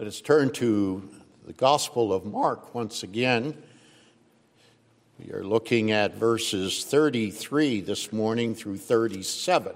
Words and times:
Let 0.00 0.06
us 0.06 0.22
turn 0.22 0.50
to 0.52 1.06
the 1.46 1.52
Gospel 1.52 2.10
of 2.10 2.24
Mark 2.24 2.74
once 2.74 3.02
again. 3.02 3.54
We 5.18 5.30
are 5.34 5.44
looking 5.44 5.90
at 5.90 6.14
verses 6.14 6.86
33 6.86 7.82
this 7.82 8.10
morning 8.10 8.54
through 8.54 8.78
37. 8.78 9.74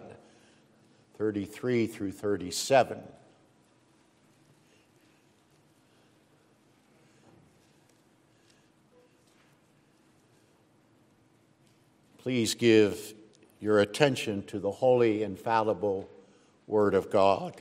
33 1.19 1.87
through 1.87 2.13
37. 2.13 3.03
Please 12.17 12.55
give 12.55 13.13
your 13.61 13.81
attention 13.81 14.43
to 14.45 14.59
the 14.59 14.71
holy, 14.71 15.23
infallible 15.23 16.09
Word 16.67 16.95
of 16.95 17.11
God. 17.11 17.61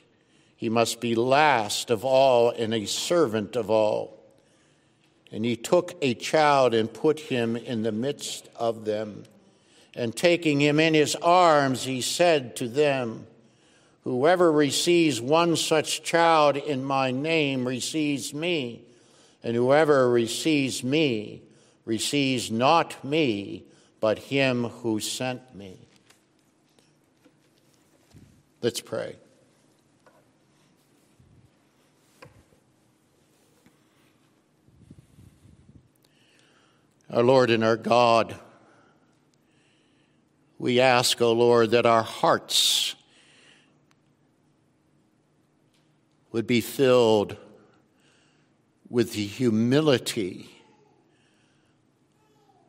he 0.61 0.69
must 0.69 0.99
be 0.99 1.15
last 1.15 1.89
of 1.89 2.05
all 2.05 2.51
and 2.51 2.71
a 2.71 2.85
servant 2.85 3.55
of 3.55 3.71
all. 3.71 4.23
And 5.31 5.43
he 5.43 5.55
took 5.55 5.95
a 6.03 6.13
child 6.13 6.75
and 6.75 6.93
put 6.93 7.19
him 7.19 7.55
in 7.55 7.81
the 7.81 7.91
midst 7.91 8.47
of 8.55 8.85
them. 8.85 9.23
And 9.95 10.15
taking 10.15 10.61
him 10.61 10.79
in 10.79 10.93
his 10.93 11.15
arms, 11.15 11.85
he 11.85 11.99
said 11.99 12.55
to 12.57 12.67
them, 12.67 13.25
Whoever 14.03 14.51
receives 14.51 15.19
one 15.19 15.55
such 15.55 16.03
child 16.03 16.57
in 16.57 16.83
my 16.83 17.09
name 17.09 17.67
receives 17.67 18.31
me, 18.31 18.83
and 19.43 19.55
whoever 19.55 20.11
receives 20.11 20.83
me 20.83 21.41
receives 21.85 22.51
not 22.51 23.03
me, 23.03 23.63
but 23.99 24.19
him 24.19 24.65
who 24.65 24.99
sent 24.99 25.55
me. 25.55 25.79
Let's 28.61 28.79
pray. 28.79 29.15
Our 37.11 37.23
Lord 37.23 37.49
and 37.49 37.61
our 37.61 37.75
God, 37.75 38.35
we 40.57 40.79
ask, 40.79 41.21
O 41.21 41.27
oh 41.27 41.33
Lord, 41.33 41.71
that 41.71 41.85
our 41.85 42.03
hearts 42.03 42.95
would 46.31 46.47
be 46.47 46.61
filled 46.61 47.35
with 48.89 49.11
the 49.11 49.25
humility 49.25 50.49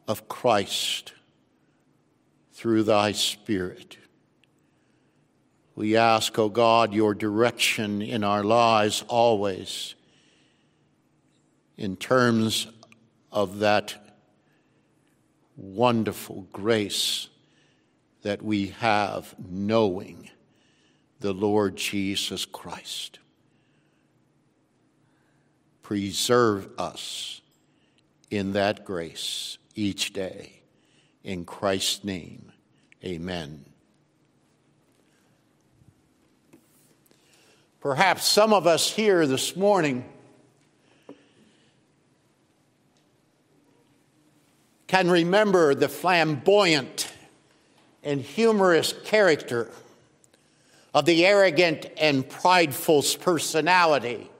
of 0.08 0.28
Christ 0.28 1.12
through 2.52 2.82
thy 2.82 3.12
Spirit. 3.12 3.96
We 5.76 5.96
ask, 5.96 6.36
O 6.36 6.44
oh 6.44 6.48
God, 6.48 6.92
your 6.92 7.14
direction 7.14 8.02
in 8.02 8.24
our 8.24 8.42
lives 8.42 9.04
always 9.06 9.94
in 11.76 11.94
terms 11.94 12.66
of 13.30 13.60
that 13.60 14.11
wonderful 15.56 16.46
grace 16.52 17.28
that 18.22 18.42
we 18.42 18.68
have 18.68 19.34
knowing 19.38 20.30
the 21.20 21.32
Lord 21.32 21.76
Jesus 21.76 22.44
Christ. 22.44 23.18
Preserve 25.82 26.68
us 26.78 27.40
in 28.30 28.52
that 28.52 28.84
grace 28.84 29.58
each 29.74 30.12
day. 30.12 30.62
In 31.24 31.44
Christ's 31.44 32.02
name, 32.02 32.50
amen. 33.04 33.64
Perhaps 37.80 38.26
some 38.26 38.52
of 38.52 38.66
us 38.66 38.90
here 38.90 39.26
this 39.26 39.56
morning 39.56 40.04
can 44.92 45.10
remember 45.10 45.74
the 45.74 45.88
flamboyant 45.88 47.10
and 48.02 48.20
humorous 48.20 48.92
character 49.06 49.70
of 50.92 51.06
the 51.06 51.24
arrogant 51.24 51.86
and 51.96 52.28
prideful 52.28 53.02
personality 53.18 54.30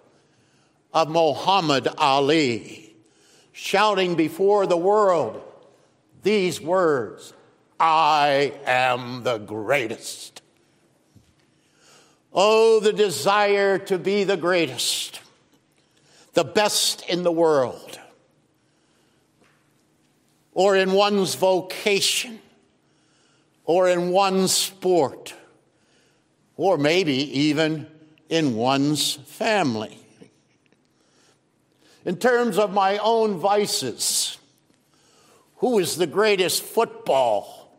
of 0.93 1.09
Muhammad 1.09 1.89
Ali, 1.97 2.95
shouting 3.53 4.15
before 4.15 4.67
the 4.67 4.77
world 4.77 5.41
these 6.23 6.61
words 6.61 7.33
I 7.81 8.53
am 8.67 9.23
the 9.23 9.39
greatest. 9.39 10.43
Oh, 12.31 12.79
the 12.79 12.93
desire 12.93 13.79
to 13.79 13.97
be 13.97 14.25
the 14.25 14.37
greatest, 14.37 15.19
the 16.35 16.45
best 16.45 17.09
in 17.09 17.23
the 17.23 17.33
world 17.33 17.99
or 20.55 20.77
in 20.77 20.93
one's 20.93 21.35
vocation, 21.35 22.39
or 23.65 23.89
in 23.89 24.11
one's 24.11 24.53
sport, 24.53 25.35
or 26.57 26.77
maybe 26.77 27.15
even 27.39 27.87
in 28.29 28.55
one's 28.55 29.15
family. 29.15 29.99
In 32.05 32.17
terms 32.17 32.59
of 32.59 32.73
my 32.73 32.99
own 32.99 33.39
vices, 33.39 34.39
who 35.57 35.79
is 35.79 35.97
the 35.97 36.07
greatest 36.07 36.63
football, 36.63 37.73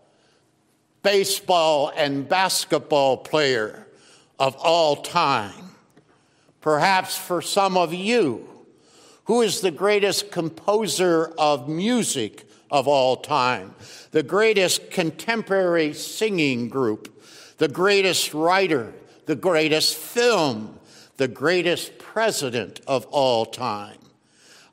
baseball, 1.01 1.91
and 1.95 2.27
basketball 2.27 3.17
player 3.17 3.85
of 4.39 4.55
all 4.55 4.95
time? 4.95 5.71
Perhaps 6.61 7.17
for 7.17 7.41
some 7.41 7.75
of 7.75 7.93
you, 7.93 8.47
who 9.25 9.41
is 9.41 9.59
the 9.59 9.71
greatest 9.71 10.31
composer 10.31 11.33
of 11.37 11.67
music 11.67 12.47
of 12.71 12.87
all 12.87 13.17
time, 13.17 13.75
the 14.11 14.23
greatest 14.23 14.89
contemporary 14.91 15.93
singing 15.93 16.69
group, 16.69 17.21
the 17.57 17.67
greatest 17.67 18.33
writer, 18.33 18.93
the 19.25 19.35
greatest 19.35 19.95
film, 19.95 20.79
the 21.17 21.27
greatest 21.27 21.97
president 21.97 22.81
of 22.87 23.05
all 23.07 23.45
time. 23.45 23.97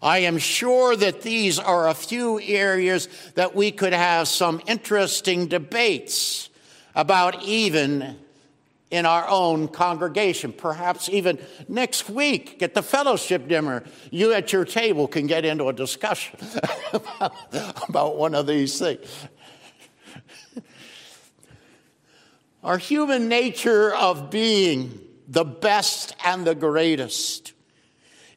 I 0.03 0.19
am 0.21 0.39
sure 0.39 0.97
that 0.97 1.21
these 1.23 1.59
are 1.59 1.89
a 1.89 1.95
few 1.95 2.41
areas 2.41 3.09
that 3.35 3.55
we 3.55 3.71
could 3.71 3.93
have 3.93 4.29
some 4.29 4.63
interesting 4.67 5.47
debates 5.47 6.49
about 6.95 7.43
even 7.43 8.17
in 8.91 9.07
our 9.07 9.29
own 9.29 9.69
congregation. 9.69 10.53
Perhaps 10.53 11.09
even 11.09 11.39
next 11.69 12.11
week 12.11 12.63
at 12.63 12.75
the 12.75 12.83
fellowship 12.83 13.47
dinner, 13.49 13.85
you 14.11 14.33
at 14.33 14.53
your 14.53 14.65
table 14.65 15.07
can 15.07 15.27
get 15.27 15.45
into 15.45 15.69
a 15.69 15.73
discussion 15.73 16.39
about, 17.89 18.17
one 18.17 18.35
of 18.35 18.47
these 18.47 18.79
things. 18.79 19.07
Our 22.63 22.79
human 22.79 23.29
nature 23.29 23.95
of 23.95 24.31
being 24.31 25.01
the 25.29 25.45
best 25.45 26.15
and 26.25 26.47
the 26.47 26.55
greatest 26.55 27.53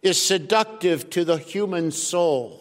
is 0.01 0.21
seductive 0.21 1.09
to 1.09 1.25
the 1.25 1.37
human 1.37 1.91
soul. 1.91 2.59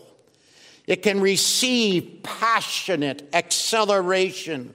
It 0.86 1.02
can 1.02 1.20
receive 1.20 2.20
passionate 2.22 3.28
acceleration 3.32 4.74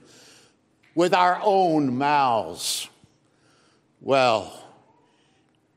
with 0.94 1.12
our 1.12 1.40
own 1.42 1.98
mouths. 1.98 2.88
Well, 4.00 4.52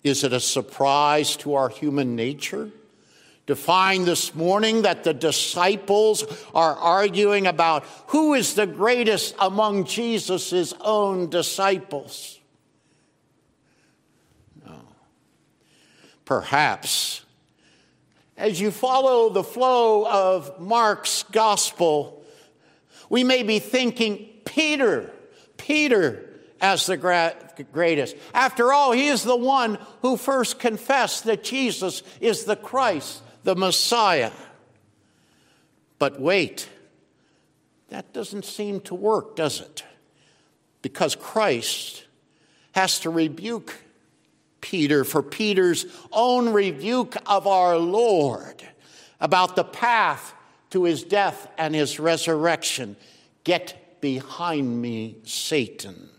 is 0.03 0.23
it 0.23 0.33
a 0.33 0.39
surprise 0.39 1.35
to 1.37 1.55
our 1.55 1.69
human 1.69 2.15
nature 2.15 2.71
to 3.47 3.55
find 3.55 4.05
this 4.05 4.33
morning 4.33 4.83
that 4.83 5.03
the 5.03 5.13
disciples 5.13 6.23
are 6.53 6.75
arguing 6.75 7.47
about 7.47 7.83
who 8.07 8.33
is 8.33 8.53
the 8.53 8.67
greatest 8.67 9.35
among 9.39 9.85
Jesus' 9.85 10.73
own 10.81 11.29
disciples? 11.29 12.39
No. 14.65 14.81
Perhaps 16.25 17.25
as 18.37 18.59
you 18.59 18.71
follow 18.71 19.29
the 19.29 19.43
flow 19.43 20.07
of 20.07 20.59
Mark's 20.59 21.23
gospel, 21.31 22.23
we 23.07 23.23
may 23.23 23.43
be 23.43 23.59
thinking, 23.59 24.27
Peter, 24.45 25.11
Peter, 25.57 26.30
as 26.61 26.85
the 26.85 26.95
greatest. 27.71 28.15
After 28.33 28.71
all, 28.71 28.91
he 28.91 29.07
is 29.07 29.23
the 29.23 29.35
one 29.35 29.79
who 30.03 30.15
first 30.15 30.59
confessed 30.59 31.25
that 31.25 31.43
Jesus 31.43 32.03
is 32.21 32.45
the 32.45 32.55
Christ, 32.55 33.23
the 33.43 33.55
Messiah. 33.55 34.31
But 35.97 36.21
wait, 36.21 36.69
that 37.89 38.13
doesn't 38.13 38.45
seem 38.45 38.79
to 38.81 38.95
work, 38.95 39.35
does 39.35 39.59
it? 39.59 39.83
Because 40.81 41.15
Christ 41.15 42.05
has 42.73 42.99
to 42.99 43.09
rebuke 43.09 43.75
Peter 44.61 45.03
for 45.03 45.23
Peter's 45.23 45.85
own 46.11 46.53
rebuke 46.53 47.15
of 47.25 47.47
our 47.47 47.77
Lord 47.77 48.63
about 49.19 49.55
the 49.55 49.63
path 49.63 50.33
to 50.69 50.83
his 50.83 51.03
death 51.03 51.47
and 51.57 51.75
his 51.75 51.99
resurrection. 51.99 52.95
Get 53.43 53.99
behind 53.99 54.81
me, 54.81 55.17
Satan. 55.23 56.09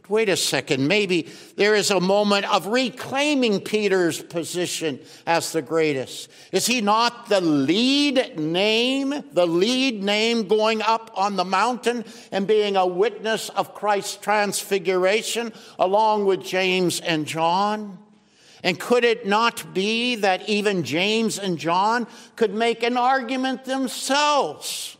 But 0.00 0.08
wait 0.08 0.28
a 0.30 0.36
second, 0.36 0.88
maybe 0.88 1.28
there 1.56 1.74
is 1.74 1.90
a 1.90 2.00
moment 2.00 2.50
of 2.50 2.66
reclaiming 2.66 3.60
Peter's 3.60 4.22
position 4.22 4.98
as 5.26 5.52
the 5.52 5.60
greatest. 5.60 6.30
Is 6.52 6.66
he 6.66 6.80
not 6.80 7.28
the 7.28 7.42
lead 7.42 8.38
name, 8.38 9.10
the 9.32 9.46
lead 9.46 10.02
name 10.02 10.48
going 10.48 10.80
up 10.80 11.10
on 11.14 11.36
the 11.36 11.44
mountain 11.44 12.04
and 12.32 12.46
being 12.46 12.76
a 12.76 12.86
witness 12.86 13.50
of 13.50 13.74
Christ's 13.74 14.16
transfiguration 14.16 15.52
along 15.78 16.24
with 16.24 16.42
James 16.42 17.00
and 17.00 17.26
John? 17.26 17.98
And 18.62 18.80
could 18.80 19.04
it 19.04 19.26
not 19.26 19.74
be 19.74 20.16
that 20.16 20.48
even 20.48 20.82
James 20.82 21.38
and 21.38 21.58
John 21.58 22.06
could 22.36 22.54
make 22.54 22.82
an 22.82 22.96
argument 22.96 23.64
themselves? 23.66 24.96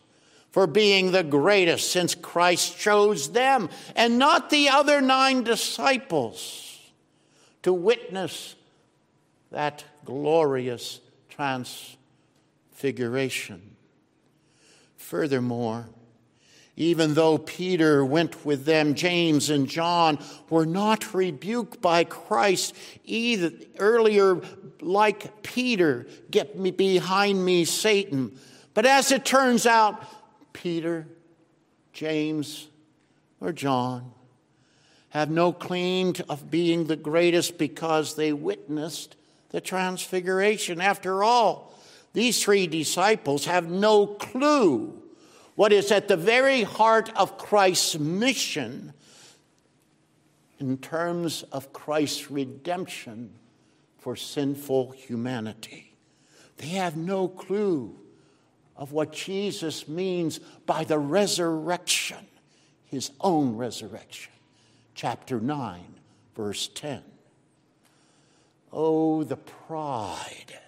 For 0.50 0.67
being 0.67 1.12
the 1.12 1.23
greatest 1.23 1.93
since 1.93 2.14
Christ 2.14 2.79
chose 2.79 3.32
them 3.32 3.70
and 3.94 4.19
not 4.19 4.50
the 4.50 4.69
other 4.69 5.00
nine 5.00 5.44
disciples 5.44 6.67
to 7.62 7.73
witness 7.73 8.56
that 9.50 9.85
glorious 10.05 11.00
transfiguration. 11.29 13.76
Furthermore, 14.97 15.88
even 16.76 17.14
though 17.14 17.37
Peter 17.37 18.05
went 18.05 18.47
with 18.47 18.64
them, 18.64 18.94
James 18.94 19.50
and 19.50 19.67
John 19.69 20.20
were 20.49 20.64
not 20.64 21.12
rebuked 21.12 21.82
by 21.82 22.05
Christ 22.05 22.75
either. 23.05 23.50
Earlier, 23.79 24.41
like 24.81 25.43
Peter, 25.43 26.06
get 26.31 26.56
me 26.58 26.70
behind 26.70 27.44
me, 27.44 27.67
Satan. 27.67 28.38
But 28.73 28.87
as 28.87 29.12
it 29.12 29.26
turns 29.26 29.67
out, 29.67 30.02
Peter, 30.52 31.06
James, 31.93 32.69
or 33.41 33.52
John 33.52 34.12
have 35.11 35.31
no 35.31 35.52
claim 35.52 36.14
of 36.29 36.50
being 36.50 36.85
the 36.85 36.97
greatest 36.97 37.58
because 37.58 38.14
they 38.14 38.32
witnessed 38.32 39.17
the 39.50 39.61
transfiguration. 39.61 40.81
After 40.81 41.25
all, 41.25 41.75
these 42.12 42.43
three 42.43 42.67
disciples 42.67 43.44
have 43.47 43.69
no 43.69 44.06
clue 44.06 45.00
what 45.56 45.73
is 45.73 45.93
at 45.93 46.08
the 46.08 46.17
very 46.17 46.62
heart 46.62 47.11
of 47.17 47.37
Christ's 47.38 47.99
mission 47.99 48.93
in 50.58 50.79
terms 50.79 51.43
of 51.52 51.73
Christ's 51.73 52.31
redemption 52.31 53.32
for 53.99 54.17
sinful 54.17 54.93
humanity. 54.93 55.94
They 56.56 56.69
have 56.69 56.97
no 56.97 57.29
clue 57.29 57.99
of 58.80 58.92
what 58.92 59.12
Jesus 59.12 59.86
means 59.86 60.40
by 60.64 60.84
the 60.84 60.98
resurrection, 60.98 62.26
his 62.86 63.10
own 63.20 63.54
resurrection. 63.56 64.32
Chapter 64.94 65.38
9, 65.38 65.84
verse 66.34 66.66
10. 66.74 67.02
Oh, 68.72 69.22
the 69.22 69.36
pride 69.36 70.58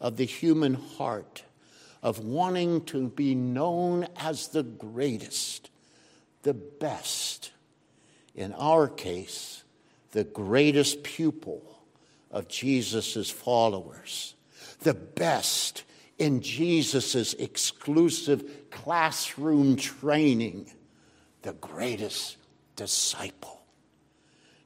of 0.00 0.16
the 0.16 0.26
human 0.26 0.74
heart 0.74 1.44
of 2.02 2.18
wanting 2.18 2.84
to 2.86 3.08
be 3.08 3.36
known 3.36 4.08
as 4.16 4.48
the 4.48 4.64
greatest, 4.64 5.70
the 6.42 6.54
best. 6.54 7.52
In 8.34 8.52
our 8.54 8.88
case, 8.88 9.62
the 10.10 10.24
greatest 10.24 11.04
pupil 11.04 11.62
of 12.32 12.48
Jesus' 12.48 13.30
followers, 13.30 14.34
the 14.80 14.94
best 14.94 15.84
in 16.18 16.40
Jesus' 16.40 17.34
exclusive 17.34 18.70
classroom 18.70 19.76
training, 19.76 20.70
the 21.42 21.52
greatest 21.54 22.36
disciple. 22.74 23.60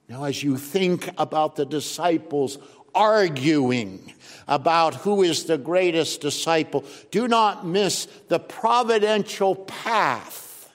Now, 0.09 0.25
as 0.25 0.43
you 0.43 0.57
think 0.57 1.09
about 1.19 1.57
the 1.57 1.67
disciples 1.67 2.59
arguing 2.95 4.13
about 4.49 4.95
who 4.97 5.23
is 5.23 5.45
the 5.45 5.59
greatest 5.59 6.21
disciple, 6.21 6.85
do 7.11 7.29
not 7.29 7.67
miss 7.67 8.07
the 8.29 8.41
providential 8.41 9.55
path 9.55 10.73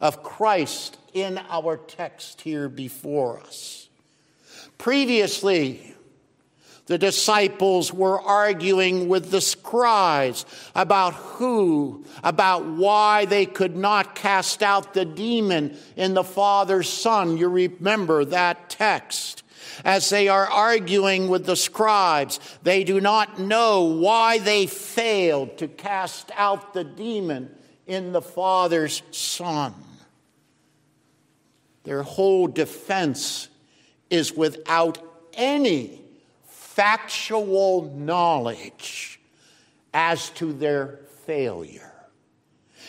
of 0.00 0.22
Christ 0.22 0.96
in 1.12 1.38
our 1.48 1.76
text 1.76 2.42
here 2.42 2.68
before 2.68 3.40
us. 3.40 3.88
Previously, 4.78 5.96
the 6.88 6.98
disciples 6.98 7.92
were 7.92 8.18
arguing 8.18 9.08
with 9.08 9.30
the 9.30 9.42
scribes 9.42 10.46
about 10.74 11.12
who, 11.12 12.02
about 12.24 12.64
why 12.64 13.26
they 13.26 13.44
could 13.44 13.76
not 13.76 14.14
cast 14.14 14.62
out 14.62 14.94
the 14.94 15.04
demon 15.04 15.76
in 15.96 16.14
the 16.14 16.24
Father's 16.24 16.88
Son. 16.88 17.36
You 17.36 17.48
remember 17.48 18.24
that 18.24 18.70
text. 18.70 19.42
As 19.84 20.08
they 20.08 20.28
are 20.28 20.46
arguing 20.46 21.28
with 21.28 21.44
the 21.44 21.56
scribes, 21.56 22.40
they 22.62 22.84
do 22.84 23.02
not 23.02 23.38
know 23.38 23.84
why 23.84 24.38
they 24.38 24.66
failed 24.66 25.58
to 25.58 25.68
cast 25.68 26.30
out 26.34 26.72
the 26.72 26.84
demon 26.84 27.54
in 27.86 28.12
the 28.12 28.22
Father's 28.22 29.02
Son. 29.10 29.74
Their 31.84 32.02
whole 32.02 32.48
defense 32.48 33.48
is 34.08 34.32
without 34.32 34.98
any 35.34 36.07
factual 36.78 37.92
knowledge 37.96 39.18
as 39.92 40.30
to 40.30 40.52
their 40.52 41.00
failure. 41.26 41.92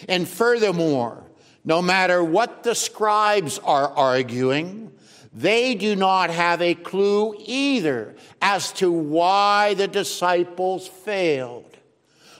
And 0.07 0.27
furthermore, 0.27 1.23
no 1.65 1.81
matter 1.81 2.23
what 2.23 2.61
the 2.61 2.75
scribes 2.75 3.57
are 3.57 3.87
arguing, 3.87 4.91
they 5.33 5.73
do 5.73 5.95
not 5.95 6.29
have 6.29 6.61
a 6.61 6.75
clue 6.75 7.35
either 7.39 8.15
as 8.43 8.71
to 8.73 8.91
why 8.91 9.73
the 9.73 9.87
disciples 9.87 10.87
failed. 10.87 11.75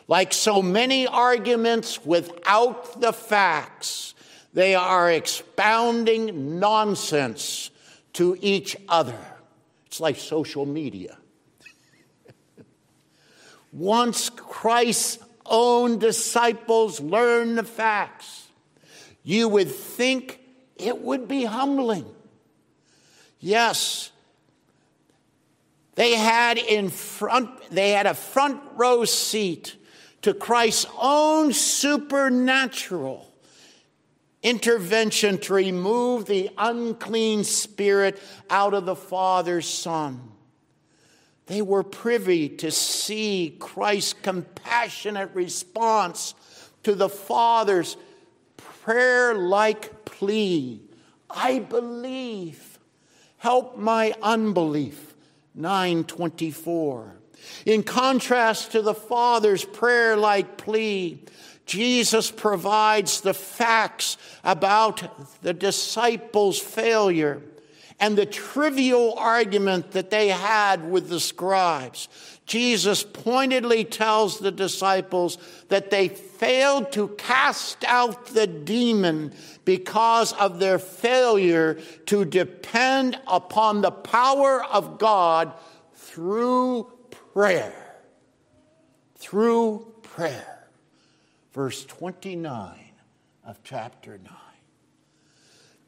Like 0.07 0.33
so 0.33 0.61
many 0.61 1.07
arguments 1.07 2.05
without 2.05 3.01
the 3.01 3.11
facts, 3.11 4.13
they 4.53 4.75
are 4.75 5.11
expounding 5.11 6.59
nonsense 6.59 7.71
to 8.13 8.37
each 8.39 8.77
other. 8.87 9.17
It's 9.87 9.99
like 9.99 10.17
social 10.17 10.67
media. 10.67 11.18
Once 13.71 14.29
Christ's 14.29 15.19
own 15.45 15.99
disciples 15.99 16.99
learn 16.99 17.55
the 17.55 17.63
facts, 17.63 18.47
you 19.23 19.47
would 19.47 19.69
think 19.69 20.39
it 20.77 20.99
would 20.99 21.27
be 21.27 21.43
humbling. 21.43 22.05
Yes, 23.39 24.11
they 25.95 26.13
had 26.13 26.57
in 26.57 26.89
front, 26.89 27.49
they 27.69 27.91
had 27.91 28.05
a 28.05 28.13
front 28.13 28.61
row 28.75 29.05
seat 29.05 29.75
to 30.21 30.33
Christ's 30.33 30.85
own 30.99 31.53
supernatural 31.53 33.29
intervention 34.41 35.37
to 35.39 35.53
remove 35.53 36.25
the 36.25 36.49
unclean 36.57 37.43
spirit 37.43 38.21
out 38.49 38.73
of 38.73 38.85
the 38.85 38.95
Father's 38.95 39.67
Son. 39.67 40.28
They 41.49 41.61
were 41.61 41.83
privy 41.83 42.47
to 42.47 42.71
see 42.71 43.57
Christ's 43.59 44.13
compassionate 44.13 45.31
response 45.33 46.33
to 46.83 46.95
the 46.95 47.09
Father's 47.09 47.97
prayer 48.55 49.33
like 49.33 50.05
plea 50.05 50.81
I 51.29 51.59
believe, 51.59 52.79
help 53.37 53.77
my 53.77 54.13
unbelief. 54.21 55.05
924. 55.55 57.15
In 57.65 57.83
contrast 57.83 58.71
to 58.71 58.81
the 58.81 58.93
Father's 58.93 59.65
prayer 59.65 60.15
like 60.15 60.57
plea, 60.57 61.23
Jesus 61.65 62.31
provides 62.31 63.21
the 63.21 63.33
facts 63.33 64.17
about 64.43 65.41
the 65.41 65.53
disciples' 65.53 66.59
failure 66.59 67.41
and 67.99 68.17
the 68.17 68.25
trivial 68.25 69.13
argument 69.17 69.91
that 69.91 70.09
they 70.09 70.29
had 70.29 70.89
with 70.89 71.09
the 71.09 71.19
scribes. 71.19 72.07
Jesus 72.45 73.03
pointedly 73.03 73.83
tells 73.83 74.39
the 74.39 74.51
disciples 74.51 75.37
that 75.67 75.91
they 75.91 76.07
failed 76.07 76.91
to 76.93 77.09
cast 77.09 77.83
out 77.83 78.27
the 78.27 78.47
demon 78.47 79.33
because 79.65 80.33
of 80.33 80.59
their 80.59 80.79
failure 80.79 81.79
to 82.07 82.25
depend 82.25 83.19
upon 83.27 83.81
the 83.81 83.91
power 83.91 84.63
of 84.63 84.97
God 84.97 85.53
through 85.93 86.91
prayer. 87.33 87.97
Through 89.17 89.93
prayer. 90.01 90.67
Verse 91.53 91.85
29 91.85 92.79
of 93.45 93.59
chapter 93.63 94.17
9. 94.17 94.38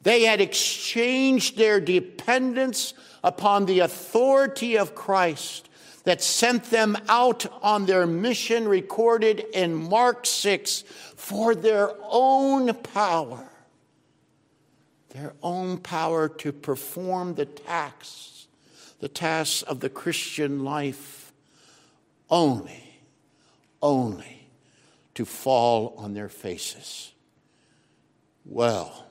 They 0.02 0.22
had 0.22 0.40
exchanged 0.40 1.56
their 1.56 1.80
dependence 1.80 2.94
upon 3.22 3.66
the 3.66 3.80
authority 3.80 4.76
of 4.76 4.94
Christ 4.94 5.68
that 6.04 6.22
sent 6.22 6.64
them 6.64 6.96
out 7.08 7.46
on 7.62 7.86
their 7.86 8.06
mission 8.06 8.66
recorded 8.66 9.44
in 9.54 9.74
Mark 9.74 10.26
6 10.26 10.82
for 11.16 11.54
their 11.54 11.92
own 12.02 12.74
power. 12.74 13.48
Their 15.10 15.34
own 15.42 15.78
power 15.78 16.28
to 16.28 16.52
perform 16.52 17.34
the 17.34 17.46
tasks, 17.46 18.48
the 18.98 19.08
tasks 19.08 19.62
of 19.62 19.80
the 19.80 19.90
Christian 19.90 20.64
life, 20.64 21.32
only, 22.30 22.98
only 23.80 24.48
to 25.14 25.24
fall 25.24 25.94
on 25.98 26.14
their 26.14 26.30
faces. 26.30 27.12
Well, 28.44 29.01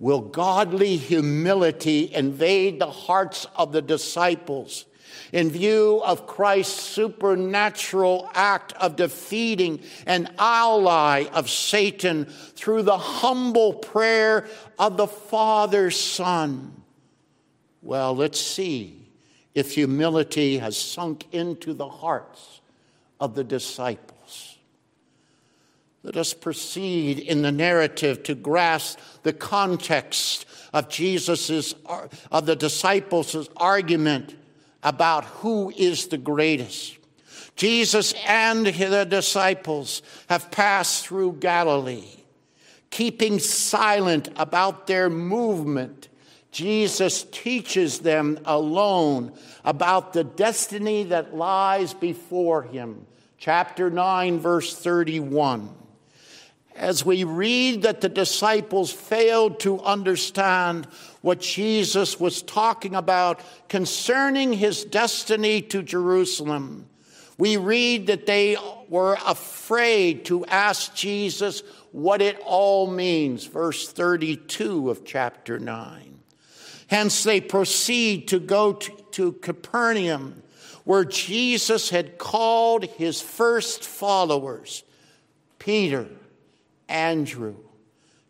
will 0.00 0.22
godly 0.22 0.96
humility 0.96 2.12
invade 2.12 2.80
the 2.80 2.90
hearts 2.90 3.46
of 3.54 3.70
the 3.70 3.82
disciples 3.82 4.86
in 5.32 5.50
view 5.50 6.00
of 6.04 6.26
Christ's 6.26 6.80
supernatural 6.80 8.28
act 8.34 8.72
of 8.74 8.96
defeating 8.96 9.80
an 10.06 10.34
ally 10.38 11.26
of 11.32 11.48
Satan 11.50 12.24
through 12.24 12.82
the 12.82 12.98
humble 12.98 13.74
prayer 13.74 14.48
of 14.78 14.96
the 14.96 15.06
Father's 15.06 16.00
Son. 16.00 16.82
Well, 17.82 18.16
let's 18.16 18.40
see 18.40 19.08
if 19.54 19.74
humility 19.74 20.58
has 20.58 20.76
sunk 20.76 21.26
into 21.32 21.74
the 21.74 21.88
hearts 21.88 22.60
of 23.20 23.34
the 23.34 23.44
disciples. 23.44 24.19
Let 26.02 26.16
us 26.16 26.32
proceed 26.32 27.18
in 27.18 27.42
the 27.42 27.52
narrative 27.52 28.22
to 28.22 28.34
grasp 28.34 28.98
the 29.22 29.34
context 29.34 30.46
of 30.72 30.88
Jesus's 30.88 31.74
of 32.30 32.46
the 32.46 32.56
disciples' 32.56 33.50
argument 33.56 34.34
about 34.82 35.24
who 35.26 35.70
is 35.76 36.06
the 36.06 36.16
greatest. 36.16 36.96
Jesus 37.54 38.14
and 38.26 38.66
the 38.66 39.04
disciples 39.04 40.00
have 40.30 40.50
passed 40.50 41.06
through 41.06 41.36
Galilee, 41.40 42.22
keeping 42.88 43.38
silent 43.38 44.30
about 44.36 44.86
their 44.86 45.10
movement. 45.10 46.08
Jesus 46.50 47.24
teaches 47.24 47.98
them 47.98 48.38
alone 48.46 49.34
about 49.66 50.14
the 50.14 50.24
destiny 50.24 51.04
that 51.04 51.36
lies 51.36 51.92
before 51.92 52.62
him. 52.62 53.06
Chapter 53.36 53.90
9, 53.90 54.38
verse 54.38 54.74
31 54.74 55.76
as 56.76 57.04
we 57.04 57.24
read 57.24 57.82
that 57.82 58.00
the 58.00 58.08
disciples 58.08 58.92
failed 58.92 59.60
to 59.60 59.80
understand 59.82 60.86
what 61.20 61.40
Jesus 61.40 62.18
was 62.18 62.42
talking 62.42 62.94
about 62.94 63.40
concerning 63.68 64.52
his 64.52 64.84
destiny 64.84 65.60
to 65.62 65.82
Jerusalem, 65.82 66.86
we 67.36 67.56
read 67.56 68.06
that 68.06 68.26
they 68.26 68.56
were 68.88 69.18
afraid 69.26 70.24
to 70.26 70.44
ask 70.46 70.94
Jesus 70.94 71.62
what 71.92 72.22
it 72.22 72.38
all 72.44 72.86
means. 72.86 73.46
Verse 73.46 73.90
32 73.90 74.90
of 74.90 75.04
chapter 75.04 75.58
9. 75.58 76.18
Hence, 76.86 77.22
they 77.22 77.40
proceed 77.40 78.28
to 78.28 78.38
go 78.38 78.72
to, 78.74 78.92
to 79.12 79.32
Capernaum, 79.32 80.42
where 80.84 81.04
Jesus 81.04 81.90
had 81.90 82.18
called 82.18 82.84
his 82.84 83.20
first 83.20 83.84
followers 83.84 84.82
Peter 85.58 86.08
Andrew, 86.90 87.56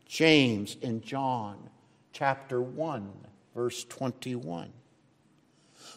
James, 0.06 0.76
and 0.82 1.02
John, 1.02 1.70
chapter 2.12 2.60
1, 2.60 3.10
verse 3.54 3.84
21. 3.84 4.70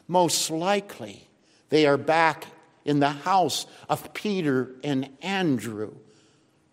Most 0.07 0.49
likely, 0.49 1.27
they 1.69 1.85
are 1.85 1.97
back 1.97 2.45
in 2.85 2.99
the 2.99 3.09
house 3.09 3.65
of 3.89 4.13
Peter 4.13 4.71
and 4.83 5.09
Andrew, 5.21 5.93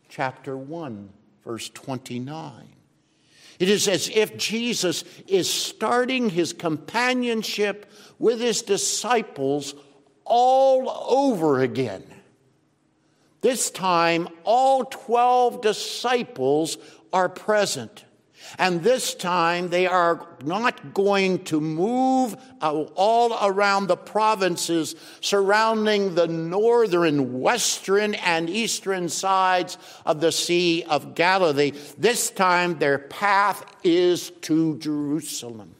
chapter 0.08 0.56
1, 0.56 1.10
verse 1.44 1.68
29. 1.70 2.68
It 3.58 3.68
is 3.68 3.88
as 3.88 4.08
if 4.08 4.36
Jesus 4.36 5.04
is 5.26 5.50
starting 5.50 6.30
his 6.30 6.52
companionship 6.52 7.90
with 8.18 8.40
his 8.40 8.62
disciples 8.62 9.74
all 10.24 10.88
over 11.08 11.60
again. 11.60 12.04
This 13.40 13.70
time, 13.70 14.28
all 14.44 14.84
12 14.84 15.62
disciples 15.62 16.76
are 17.12 17.28
present. 17.28 18.04
And 18.58 18.82
this 18.82 19.14
time, 19.14 19.68
they 19.68 19.86
are 19.86 20.26
not 20.44 20.92
going 20.92 21.44
to 21.44 21.60
move 21.60 22.36
all 22.60 23.38
around 23.46 23.86
the 23.86 23.96
provinces 23.96 24.96
surrounding 25.20 26.14
the 26.14 26.26
northern, 26.26 27.40
western, 27.40 28.14
and 28.14 28.50
eastern 28.50 29.08
sides 29.08 29.78
of 30.04 30.20
the 30.20 30.32
Sea 30.32 30.82
of 30.84 31.14
Galilee. 31.14 31.72
This 31.96 32.30
time, 32.30 32.78
their 32.78 32.98
path 32.98 33.64
is 33.84 34.30
to 34.42 34.78
Jerusalem. 34.78 35.76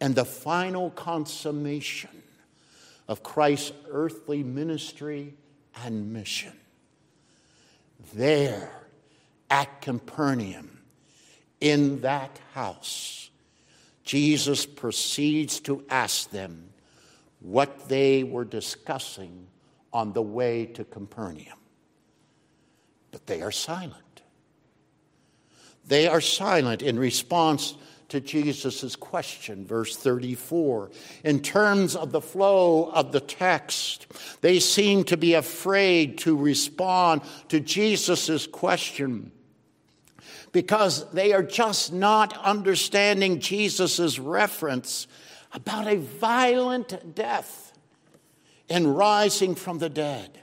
And 0.00 0.14
the 0.14 0.24
final 0.24 0.90
consummation 0.90 2.10
of 3.08 3.22
Christ's 3.22 3.72
earthly 3.90 4.42
ministry 4.42 5.34
and 5.84 6.12
mission. 6.12 6.52
There 8.14 8.70
at 9.50 9.80
Capernaum, 9.80 10.80
in 11.60 12.00
that 12.00 12.40
house, 12.54 13.30
Jesus 14.04 14.66
proceeds 14.66 15.60
to 15.60 15.84
ask 15.88 16.30
them 16.30 16.70
what 17.40 17.88
they 17.88 18.24
were 18.24 18.44
discussing 18.44 19.46
on 19.92 20.12
the 20.12 20.22
way 20.22 20.66
to 20.66 20.84
Capernaum. 20.84 21.58
But 23.10 23.26
they 23.26 23.42
are 23.42 23.52
silent. 23.52 24.22
They 25.86 26.06
are 26.06 26.20
silent 26.20 26.82
in 26.82 26.98
response 26.98 27.74
to 28.12 28.20
Jesus' 28.20 28.94
question, 28.94 29.64
verse 29.64 29.96
34. 29.96 30.90
In 31.24 31.40
terms 31.40 31.96
of 31.96 32.12
the 32.12 32.20
flow 32.20 32.90
of 32.90 33.10
the 33.10 33.20
text, 33.20 34.06
they 34.42 34.60
seem 34.60 35.04
to 35.04 35.16
be 35.16 35.32
afraid 35.32 36.18
to 36.18 36.36
respond 36.36 37.22
to 37.48 37.58
Jesus' 37.58 38.46
question 38.46 39.32
because 40.52 41.10
they 41.12 41.32
are 41.32 41.42
just 41.42 41.90
not 41.90 42.36
understanding 42.44 43.40
Jesus' 43.40 44.18
reference 44.18 45.06
about 45.54 45.86
a 45.86 45.96
violent 45.96 47.14
death 47.14 47.72
and 48.68 48.94
rising 48.94 49.54
from 49.54 49.78
the 49.78 49.88
dead. 49.88 50.38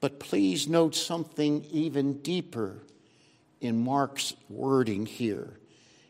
But 0.00 0.20
please 0.20 0.68
note 0.68 0.94
something 0.94 1.64
even 1.70 2.20
deeper 2.20 2.82
in 3.62 3.82
Mark's 3.82 4.34
wording 4.50 5.06
here 5.06 5.56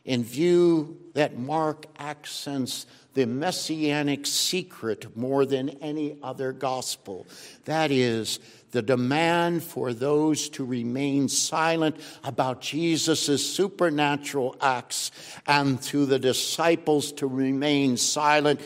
in 0.04 0.25
view 0.25 0.99
that 1.14 1.38
Mark 1.38 1.87
accents 1.99 2.87
the 3.14 3.26
messianic 3.26 4.26
secret 4.26 5.16
more 5.16 5.44
than 5.44 5.68
any 5.80 6.16
other 6.23 6.52
gospel. 6.52 7.26
That 7.66 7.90
is, 7.90 8.40
the 8.71 8.82
demand 8.82 9.62
for 9.62 9.92
those 9.92 10.49
to 10.50 10.64
remain 10.64 11.28
silent 11.28 11.97
about 12.25 12.62
Jesus' 12.62 13.47
supernatural 13.54 14.56
acts 14.62 15.11
and 15.47 15.80
to 15.82 16.06
the 16.06 16.18
disciples 16.18 17.12
to 17.12 17.26
remain 17.26 17.99
silent 17.99 18.61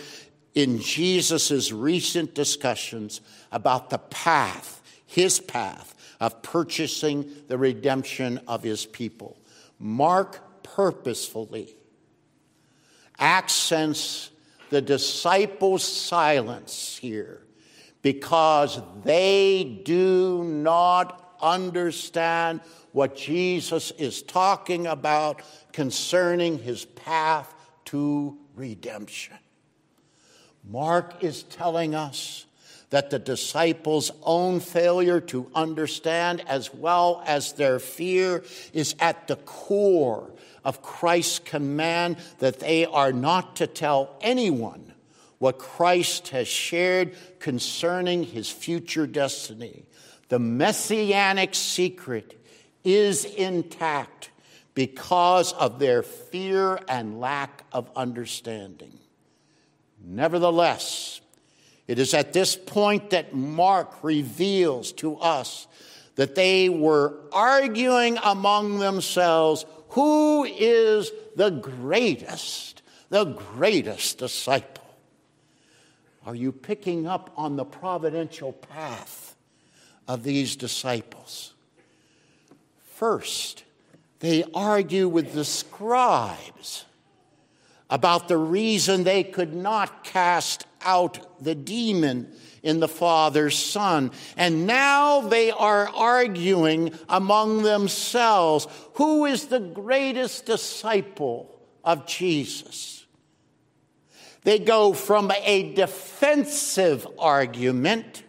in 0.55 0.81
Jesus' 0.81 1.73
recent 1.73 2.35
discussions 2.35 3.21
about 3.51 3.91
the 3.91 3.99
path, 3.99 4.81
his 5.07 5.41
path, 5.41 5.95
of 6.21 6.41
purchasing 6.41 7.31
the 7.49 7.59
redemption 7.59 8.41
of 8.49 8.63
his 8.63 8.87
people. 8.87 9.37
Mark 9.79 10.41
purposefully 10.77 11.75
accents 13.19 14.31
the 14.69 14.83
disciples' 14.83 15.83
silence 15.83 16.99
here 16.99 17.41
because 18.03 18.79
they 19.03 19.81
do 19.87 20.45
not 20.45 21.35
understand 21.41 22.61
what 22.93 23.17
Jesus 23.17 23.91
is 23.93 24.21
talking 24.21 24.87
about 24.87 25.41
concerning 25.73 26.59
his 26.59 26.85
path 26.85 27.55
to 27.87 28.37
redemption. 28.55 29.39
Mark 30.63 31.25
is 31.25 31.45
telling 31.45 31.95
us 31.95 32.45
that 32.91 33.09
the 33.09 33.19
disciples' 33.19 34.13
own 34.23 34.61
failure 34.61 35.21
to 35.21 35.51
understand, 35.55 36.43
as 36.47 36.73
well 36.75 37.23
as 37.27 37.55
their 37.55 37.79
fear, 37.79 38.45
is 38.75 38.95
at 39.01 39.27
the 39.27 39.37
core 39.37 40.31
of 40.67 40.83
Christ's 40.83 41.39
command 41.39 42.17
that 42.41 42.59
they 42.59 42.85
are 42.85 43.13
not 43.13 43.57
to 43.57 43.69
tell 43.69 44.17
anyone 44.21 44.93
what 45.39 45.59
Christ 45.59 46.29
has 46.31 46.49
shared 46.49 47.15
concerning 47.39 48.25
his 48.25 48.51
future 48.51 49.07
destiny. 49.07 49.85
The 50.29 50.41
messianic 50.41 51.55
secret 51.55 52.37
is 52.83 53.25
intact 53.25 54.31
because 54.75 55.53
of 55.53 55.79
their 55.79 56.03
fear 56.03 56.81
and 56.89 57.21
lack 57.21 57.63
of 57.73 57.89
understanding. 57.95 58.99
Nevertheless, 60.05 61.21
it 61.87 62.01
is 62.01 62.13
at 62.13 62.33
this 62.33 62.57
point 62.57 63.11
that 63.11 63.33
Mark 63.33 64.03
reveals 64.03 64.91
to 64.95 65.17
us 65.19 65.69
that 66.17 66.35
they 66.35 66.69
were 66.69 67.15
arguing 67.31 68.19
among 68.25 68.79
themselves 68.79 69.65
who 69.91 70.45
is 70.45 71.11
the 71.37 71.51
greatest, 71.51 72.83
the 73.09 73.25
greatest 73.25 74.19
disciple. 74.19 74.85
Are 76.25 76.35
you 76.35 76.51
picking 76.51 77.07
up 77.07 77.33
on 77.37 77.57
the 77.57 77.65
providential 77.65 78.53
path 78.53 79.37
of 80.09 80.25
these 80.25 80.57
disciples? 80.57 81.55
First, 82.85 83.65
they 84.21 84.45
argue 84.55 85.09
with 85.09 85.35
the 85.35 85.45
scribes 85.45 86.85
about 87.89 88.29
the 88.29 88.37
reason 88.37 89.05
they 89.05 89.23
could 89.23 89.55
not 89.55 90.03
cast 90.03 90.67
out 90.83 91.43
the 91.43 91.55
demon 91.55 92.33
in 92.67 92.81
the 92.81 92.89
Father's 92.89 93.57
Son. 93.57 94.11
And 94.37 94.67
now 94.67 95.21
they 95.21 95.53
are 95.53 95.89
arguing 95.89 96.93
among 97.09 97.63
themselves 97.63 98.67
who 98.95 99.25
is 99.25 99.47
the 99.47 99.61
greatest 99.61 100.47
disciple 100.47 101.61
of 101.85 102.07
Jesus. 102.07 103.07
They 104.43 104.59
go 104.59 104.93
from 104.93 105.31
a 105.31 105.75
defensive 105.75 107.07
argument 107.19 108.25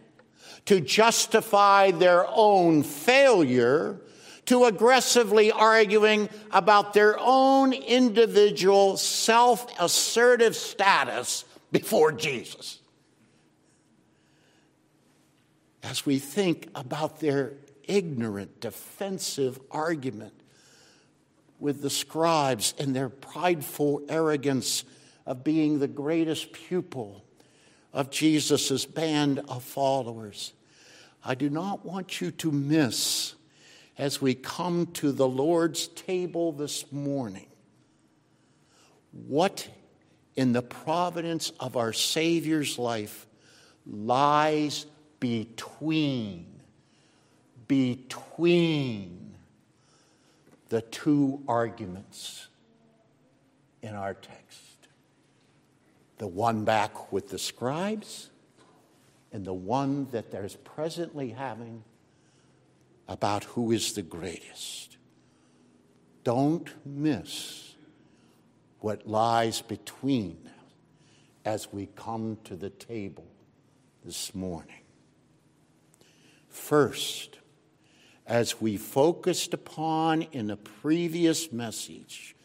to 0.66 0.80
justify 0.80 1.90
their 1.90 2.24
own 2.28 2.84
failure 2.84 4.00
to 4.46 4.64
aggressively 4.64 5.52
arguing 5.52 6.28
about 6.52 6.94
their 6.94 7.16
own 7.18 7.72
individual 7.72 8.96
self 8.96 9.66
assertive 9.78 10.56
status 10.56 11.44
before 11.70 12.12
Jesus. 12.12 12.77
As 15.88 16.04
we 16.04 16.18
think 16.18 16.68
about 16.74 17.18
their 17.18 17.54
ignorant, 17.84 18.60
defensive 18.60 19.58
argument 19.70 20.34
with 21.58 21.80
the 21.80 21.88
scribes 21.88 22.74
and 22.78 22.94
their 22.94 23.08
prideful 23.08 24.02
arrogance 24.06 24.84
of 25.24 25.42
being 25.42 25.78
the 25.78 25.88
greatest 25.88 26.52
pupil 26.52 27.24
of 27.94 28.10
Jesus' 28.10 28.84
band 28.84 29.38
of 29.48 29.64
followers, 29.64 30.52
I 31.24 31.34
do 31.34 31.48
not 31.48 31.86
want 31.86 32.20
you 32.20 32.32
to 32.32 32.52
miss 32.52 33.34
as 33.96 34.20
we 34.20 34.34
come 34.34 34.88
to 34.88 35.10
the 35.10 35.26
Lord's 35.26 35.88
table 35.88 36.52
this 36.52 36.92
morning 36.92 37.46
what 39.10 39.66
in 40.36 40.52
the 40.52 40.60
providence 40.60 41.50
of 41.58 41.78
our 41.78 41.94
Savior's 41.94 42.78
life 42.78 43.26
lies 43.86 44.84
between, 45.20 46.46
between 47.66 49.34
the 50.68 50.82
two 50.82 51.42
arguments 51.48 52.48
in 53.82 53.94
our 53.94 54.14
text. 54.14 54.88
The 56.18 56.26
one 56.26 56.64
back 56.64 57.12
with 57.12 57.30
the 57.30 57.38
scribes, 57.38 58.30
and 59.32 59.44
the 59.44 59.54
one 59.54 60.08
that 60.10 60.30
there's 60.30 60.56
presently 60.56 61.30
having 61.30 61.84
about 63.06 63.44
who 63.44 63.72
is 63.72 63.92
the 63.92 64.02
greatest. 64.02 64.96
Don't 66.24 66.68
miss 66.84 67.74
what 68.80 69.08
lies 69.08 69.62
between 69.62 70.38
as 71.44 71.72
we 71.72 71.88
come 71.96 72.38
to 72.44 72.56
the 72.56 72.70
table 72.70 73.26
this 74.04 74.34
morning. 74.34 74.82
First, 76.58 77.38
as 78.26 78.60
we 78.60 78.76
focused 78.76 79.54
upon 79.54 80.22
in 80.22 80.48
the 80.48 80.56
previous 80.56 81.50
message, 81.52 82.36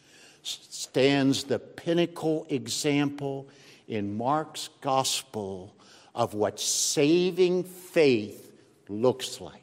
stands 0.42 1.44
the 1.44 1.58
pinnacle 1.58 2.46
example 2.48 3.48
in 3.86 4.16
Mark's 4.16 4.70
gospel 4.80 5.74
of 6.14 6.34
what 6.34 6.58
saving 6.58 7.64
faith 7.64 8.52
looks 8.88 9.40
like. 9.40 9.62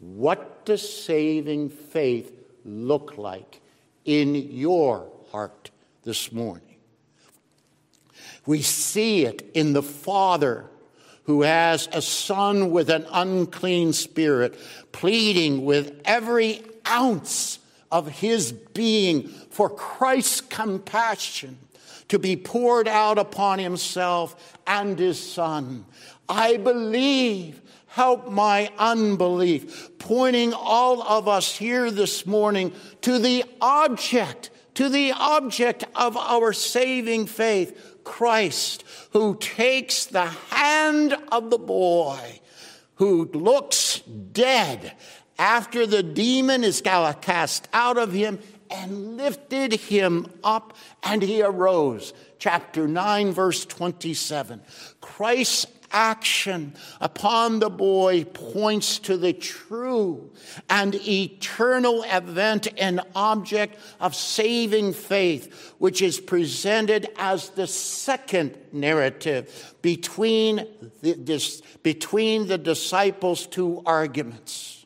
What 0.00 0.64
does 0.64 1.04
saving 1.04 1.70
faith 1.70 2.32
look 2.64 3.18
like 3.18 3.60
in 4.04 4.34
your 4.34 5.08
heart 5.30 5.70
this 6.02 6.32
morning. 6.32 6.76
We 8.46 8.62
see 8.62 9.24
it 9.24 9.50
in 9.54 9.72
the 9.72 9.82
Father 9.82 10.66
who 11.30 11.42
has 11.42 11.88
a 11.92 12.02
son 12.02 12.72
with 12.72 12.90
an 12.90 13.06
unclean 13.12 13.92
spirit, 13.92 14.58
pleading 14.90 15.64
with 15.64 16.00
every 16.04 16.60
ounce 16.88 17.60
of 17.88 18.08
his 18.08 18.50
being 18.50 19.28
for 19.28 19.70
Christ's 19.70 20.40
compassion 20.40 21.56
to 22.08 22.18
be 22.18 22.36
poured 22.36 22.88
out 22.88 23.16
upon 23.16 23.60
himself 23.60 24.58
and 24.66 24.98
his 24.98 25.20
son. 25.20 25.84
I 26.28 26.56
believe 26.56 27.62
help 27.86 28.28
my 28.28 28.72
unbelief, 28.76 29.96
pointing 30.00 30.52
all 30.52 31.00
of 31.00 31.28
us 31.28 31.56
here 31.56 31.92
this 31.92 32.26
morning 32.26 32.72
to 33.02 33.20
the 33.20 33.44
object 33.60 34.50
to 34.74 34.88
the 34.88 35.12
object 35.12 35.84
of 35.94 36.16
our 36.16 36.52
saving 36.52 37.26
faith, 37.26 37.98
Christ, 38.04 38.82
who 39.12 39.36
takes 39.36 40.06
the 40.06 40.24
hand 40.24 41.14
of 41.30 41.50
the 41.50 41.58
boy 41.58 42.40
who 42.96 43.24
looks 43.32 44.00
dead 44.00 44.94
after 45.38 45.86
the 45.86 46.02
demon 46.02 46.64
is 46.64 46.82
cast 46.82 47.68
out 47.72 47.96
of 47.96 48.12
him 48.12 48.38
and 48.70 49.16
lifted 49.16 49.72
him 49.72 50.30
up 50.44 50.76
and 51.02 51.22
he 51.22 51.42
arose. 51.42 52.12
Chapter 52.38 52.86
9, 52.86 53.32
verse 53.32 53.64
27. 53.64 54.60
Christ's 55.00 55.66
action 55.92 56.74
upon 57.00 57.58
the 57.58 57.70
boy 57.70 58.24
points 58.24 58.98
to 59.00 59.16
the 59.16 59.32
true 59.32 60.30
and 60.68 60.94
eternal 61.06 62.04
event 62.04 62.68
and 62.78 63.00
object 63.14 63.78
of 64.00 64.14
saving 64.14 64.92
faith, 64.92 65.74
which 65.78 66.02
is 66.02 66.20
presented 66.20 67.08
as 67.16 67.50
the 67.50 67.66
second 67.66 68.56
narrative 68.72 69.74
between 69.82 70.66
the, 71.02 71.62
between 71.82 72.46
the 72.46 72.58
disciples' 72.58 73.46
two 73.46 73.82
arguments. 73.86 74.80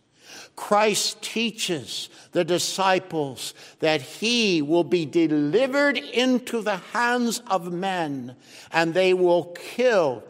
Christ 0.56 1.20
teaches 1.20 2.08
the 2.32 2.44
disciples 2.44 3.54
that 3.80 4.00
he 4.00 4.62
will 4.62 4.84
be 4.84 5.04
delivered 5.04 5.98
into 5.98 6.62
the 6.62 6.76
hands 6.76 7.42
of 7.48 7.72
men 7.72 8.36
and 8.70 8.94
they 8.94 9.14
will 9.14 9.46
kill 9.46 10.22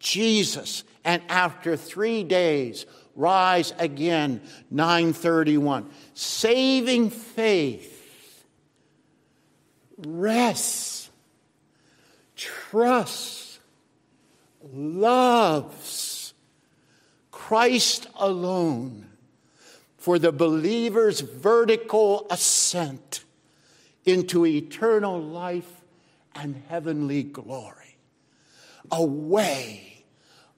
Jesus, 0.00 0.82
and 1.04 1.22
after 1.28 1.76
three 1.76 2.24
days, 2.24 2.86
rise 3.14 3.72
again. 3.78 4.40
931. 4.70 5.88
Saving 6.14 7.10
faith, 7.10 8.44
rest, 9.98 11.10
trust, 12.34 13.60
loves 14.72 16.34
Christ 17.30 18.08
alone 18.16 19.06
for 19.98 20.18
the 20.18 20.32
believer's 20.32 21.20
vertical 21.20 22.26
ascent 22.30 23.24
into 24.06 24.46
eternal 24.46 25.20
life 25.20 25.82
and 26.34 26.62
heavenly 26.68 27.22
glory. 27.22 27.98
Away 28.90 29.89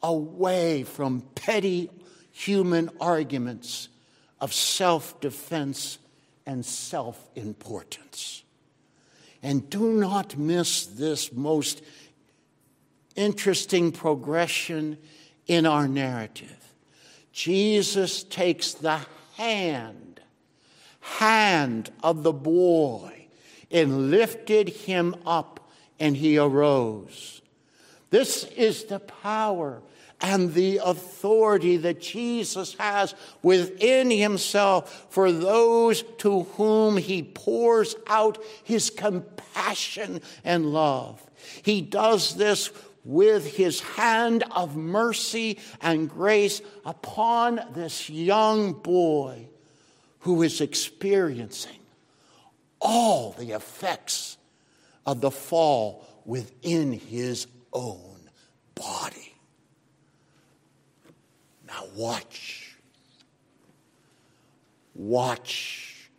away 0.02 0.82
from 0.82 1.22
petty 1.34 1.90
human 2.32 2.90
arguments 3.00 3.88
of 4.40 4.52
self 4.52 5.20
defense 5.20 5.98
and 6.46 6.64
self 6.64 7.28
importance. 7.34 8.42
And 9.42 9.68
do 9.68 9.92
not 9.92 10.36
miss 10.36 10.86
this 10.86 11.32
most 11.32 11.82
interesting 13.16 13.92
progression 13.92 14.98
in 15.46 15.66
our 15.66 15.88
narrative. 15.88 16.56
Jesus 17.32 18.22
takes 18.22 18.74
the 18.74 19.00
hand, 19.36 20.20
hand 21.00 21.90
of 22.02 22.22
the 22.22 22.32
boy 22.32 23.26
and 23.70 24.10
lifted 24.10 24.68
him 24.68 25.16
up, 25.26 25.70
and 25.98 26.16
he 26.16 26.38
arose. 26.38 27.40
This 28.10 28.44
is 28.44 28.84
the 28.84 29.00
power 29.00 29.82
and 30.22 30.54
the 30.54 30.78
authority 30.84 31.76
that 31.78 32.00
Jesus 32.00 32.74
has 32.78 33.14
within 33.42 34.10
himself 34.10 35.08
for 35.10 35.32
those 35.32 36.02
to 36.18 36.44
whom 36.44 36.96
he 36.96 37.24
pours 37.24 37.96
out 38.06 38.42
his 38.62 38.88
compassion 38.88 40.20
and 40.44 40.72
love. 40.72 41.20
He 41.62 41.82
does 41.82 42.36
this 42.36 42.70
with 43.04 43.56
his 43.56 43.80
hand 43.80 44.44
of 44.52 44.76
mercy 44.76 45.58
and 45.80 46.08
grace 46.08 46.62
upon 46.86 47.60
this 47.74 48.08
young 48.08 48.74
boy 48.74 49.48
who 50.20 50.42
is 50.42 50.60
experiencing 50.60 51.78
all 52.80 53.32
the 53.32 53.50
effects 53.50 54.36
of 55.04 55.20
the 55.20 55.32
fall 55.32 56.06
within 56.24 56.92
his 56.92 57.48
own 57.72 58.30
body. 58.76 59.31
Now, 61.72 61.86
watch. 61.96 62.76
Watch. 64.94 66.10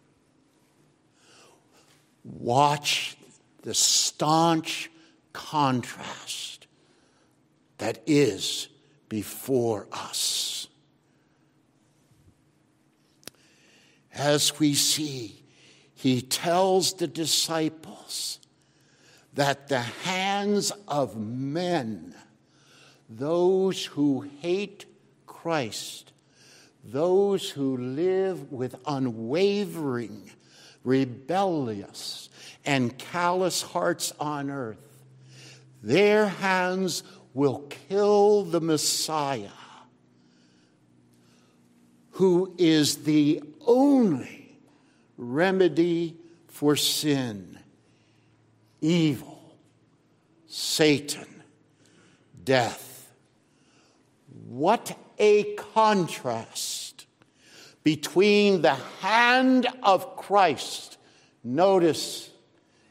Watch 2.23 3.17
the 3.61 3.73
staunch 3.73 4.89
contrast 5.31 6.67
that 7.77 8.01
is 8.07 8.69
before 9.09 9.87
us. 9.91 10.67
As 14.13 14.59
we 14.59 14.73
see, 14.73 15.43
he 15.93 16.21
tells 16.21 16.93
the 16.93 17.07
disciples 17.07 18.39
that 19.33 19.67
the 19.67 19.79
hands 19.79 20.71
of 20.87 21.17
men, 21.17 22.15
those 23.09 23.85
who 23.85 24.21
hate 24.41 24.85
Christ, 25.43 26.13
those 26.85 27.49
who 27.49 27.75
live 27.75 28.49
with 28.49 28.77
unwavering, 28.87 30.31
rebellious, 30.85 32.29
and 32.65 32.97
callous 32.97 33.61
hearts 33.61 34.13
on 34.21 34.49
earth, 34.49 35.03
their 35.81 36.27
hands 36.27 37.03
will 37.33 37.65
kill 37.89 38.43
the 38.45 38.61
Messiah, 38.61 39.49
who 42.11 42.55
is 42.57 43.03
the 43.03 43.43
only 43.67 44.55
remedy 45.17 46.15
for 46.47 46.77
sin, 46.77 47.59
evil, 48.79 49.57
Satan, 50.47 51.43
death. 52.45 52.92
What 54.47 54.97
a 55.19 55.55
contrast 55.55 57.05
between 57.83 58.61
the 58.61 58.75
hand 59.01 59.67
of 59.83 60.15
Christ, 60.15 60.97
notice 61.43 62.29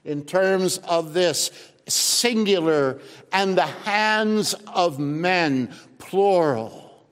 in 0.05 0.25
terms 0.25 0.79
of 0.79 1.15
this 1.15 1.51
singular, 1.89 3.01
and 3.33 3.57
the 3.57 3.63
hands 3.63 4.55
of 4.69 4.99
men, 4.99 5.73
plural. 5.99 7.05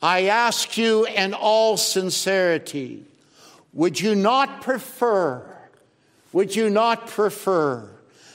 I 0.00 0.26
ask 0.26 0.78
you 0.78 1.06
in 1.06 1.34
all 1.34 1.76
sincerity, 1.76 3.04
would 3.72 4.00
you 4.00 4.14
not 4.14 4.62
prefer, 4.62 5.44
would 6.32 6.54
you 6.54 6.70
not 6.70 7.08
prefer 7.08 7.88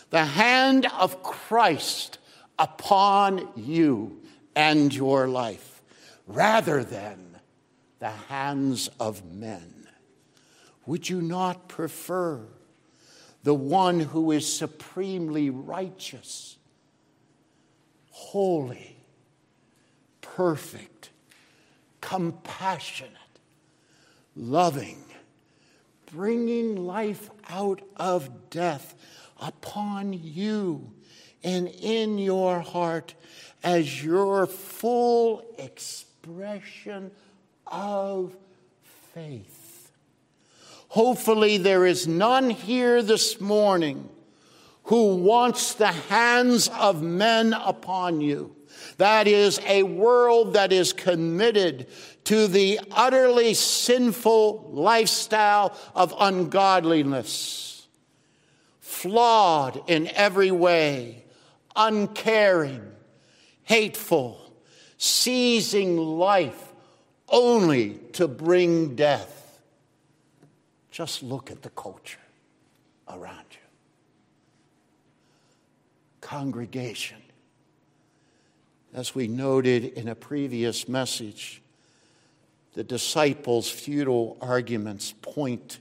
the 0.10 0.26
hand 0.26 0.88
of 1.00 1.24
Christ 1.24 2.18
upon 2.60 3.48
you 3.56 4.23
and 4.56 4.94
your 4.94 5.28
life 5.28 5.82
rather 6.28 6.84
than 6.84 7.38
the 8.00 8.10
hands 8.10 8.90
of 9.00 9.26
men? 9.26 9.88
Would 10.86 11.10
you 11.10 11.22
not 11.22 11.68
prefer 11.68 12.42
the 13.44 13.54
one 13.54 14.00
who 14.00 14.32
is 14.32 14.52
supremely 14.52 15.50
righteous, 15.50 16.58
holy, 18.10 18.96
perfect, 20.22 21.10
compassionate, 22.02 23.12
loving, 24.36 25.04
bringing 26.12 26.76
life 26.76 27.30
out 27.50 27.82
of 27.98 28.50
death 28.50 28.96
upon 29.40 30.14
you 30.14 30.92
and 31.44 31.68
in 31.68 32.18
your 32.18 32.60
heart 32.60 33.14
as 33.64 34.04
your 34.04 34.46
full 34.46 35.44
expression 35.58 37.12
of 37.68 38.36
faith. 39.14 39.92
Hopefully, 40.90 41.58
there 41.58 41.86
is 41.86 42.08
none 42.08 42.50
here 42.50 43.02
this 43.02 43.42
morning 43.42 44.10
who 44.84 45.16
wants 45.16 45.74
the 45.74 45.88
hands 45.88 46.68
of 46.68 47.02
men 47.02 47.54
upon 47.54 48.22
you. 48.22 48.56
That 48.98 49.28
is 49.28 49.60
a 49.66 49.84
world 49.84 50.54
that 50.54 50.72
is 50.72 50.94
committed 50.94 51.88
to 52.26 52.48
the 52.48 52.80
utterly 52.92 53.54
sinful 53.54 54.70
lifestyle 54.72 55.76
of 55.96 56.14
ungodliness, 56.20 57.88
flawed 58.80 59.82
in 59.88 60.08
every 60.10 60.52
way, 60.52 61.23
uncaring, 61.76 62.92
hateful, 63.64 64.40
seizing 64.98 65.98
life 65.98 66.74
only 67.30 67.96
to 68.14 68.28
bring 68.28 68.96
death. 68.96 69.62
Just 70.92 71.24
look 71.24 71.50
at 71.50 71.62
the 71.62 71.70
culture 71.72 72.20
around 73.10 73.46
you. 73.52 73.58
Congregation. 76.22 77.18
As 78.94 79.16
we 79.16 79.28
noted 79.28 79.86
in 79.86 80.08
a 80.08 80.16
previous 80.16 80.88
message, 80.88 81.62
the 82.76 82.84
disciples' 82.84 83.70
futile 83.70 84.38
arguments 84.40 85.14
point 85.22 85.80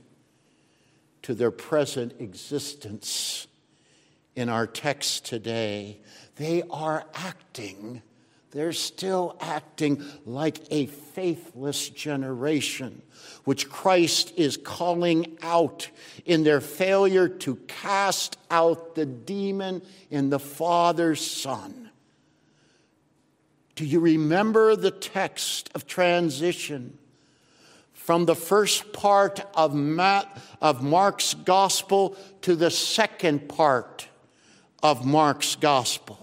to 1.21 1.33
their 1.33 1.51
present 1.51 2.13
existence 2.19 3.47
in 4.35 4.49
our 4.49 4.67
text 4.67 5.25
today. 5.25 5.99
They 6.35 6.63
are 6.69 7.05
acting, 7.13 8.01
they're 8.51 8.73
still 8.73 9.37
acting 9.39 10.03
like 10.25 10.59
a 10.71 10.87
faithless 10.87 11.89
generation, 11.89 13.01
which 13.43 13.69
Christ 13.69 14.33
is 14.35 14.57
calling 14.57 15.37
out 15.41 15.89
in 16.25 16.43
their 16.43 16.61
failure 16.61 17.27
to 17.27 17.55
cast 17.67 18.37
out 18.49 18.95
the 18.95 19.05
demon 19.05 19.81
in 20.09 20.29
the 20.29 20.39
Father's 20.39 21.25
Son. 21.25 21.89
Do 23.75 23.85
you 23.85 23.99
remember 23.99 24.75
the 24.75 24.91
text 24.91 25.69
of 25.73 25.87
transition 25.87 26.97
from 27.91 28.25
the 28.25 28.35
first 28.35 28.91
part 28.93 29.39
of, 29.55 29.73
Mark's 29.73 31.33
gospel 31.33 32.17
to 32.41 32.55
the 32.55 32.69
second 32.69 33.47
part 33.47 34.07
of 34.83 35.03
Mark's 35.05 35.55
gospel? 35.55 36.19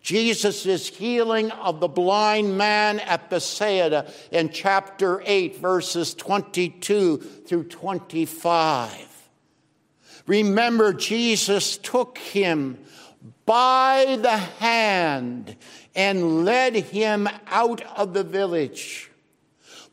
Jesus 0.00 0.64
healing 0.88 1.50
of 1.50 1.80
the 1.80 1.88
blind 1.88 2.56
man 2.56 2.98
at 3.00 3.28
Bethsaida 3.28 4.10
in 4.30 4.48
chapter 4.48 5.22
8, 5.26 5.58
verses 5.58 6.14
22 6.14 7.18
through 7.18 7.64
25. 7.64 9.28
Remember, 10.26 10.94
Jesus 10.94 11.76
took 11.76 12.16
him 12.16 12.78
by 13.44 14.18
the 14.20 14.36
hand 14.36 15.56
and 15.94 16.44
led 16.44 16.74
him 16.74 17.28
out 17.46 17.82
of 17.96 18.14
the 18.14 18.24
village, 18.24 19.10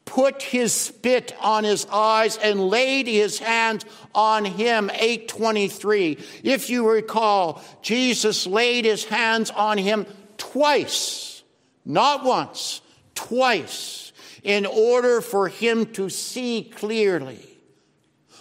put 0.05 0.43
his 0.43 0.71
spit 0.71 1.35
on 1.41 1.63
his 1.63 1.85
eyes 1.91 2.37
and 2.37 2.69
laid 2.69 3.07
his 3.07 3.39
hands 3.39 3.85
on 4.15 4.45
him. 4.45 4.89
823. 4.89 6.17
If 6.43 6.69
you 6.69 6.89
recall, 6.89 7.61
Jesus 7.81 8.47
laid 8.47 8.85
his 8.85 9.05
hands 9.05 9.51
on 9.51 9.77
him 9.77 10.05
twice, 10.37 11.43
not 11.85 12.23
once, 12.23 12.81
twice, 13.13 14.13
in 14.43 14.65
order 14.65 15.21
for 15.21 15.47
him 15.47 15.85
to 15.93 16.09
see 16.09 16.71
clearly. 16.75 17.54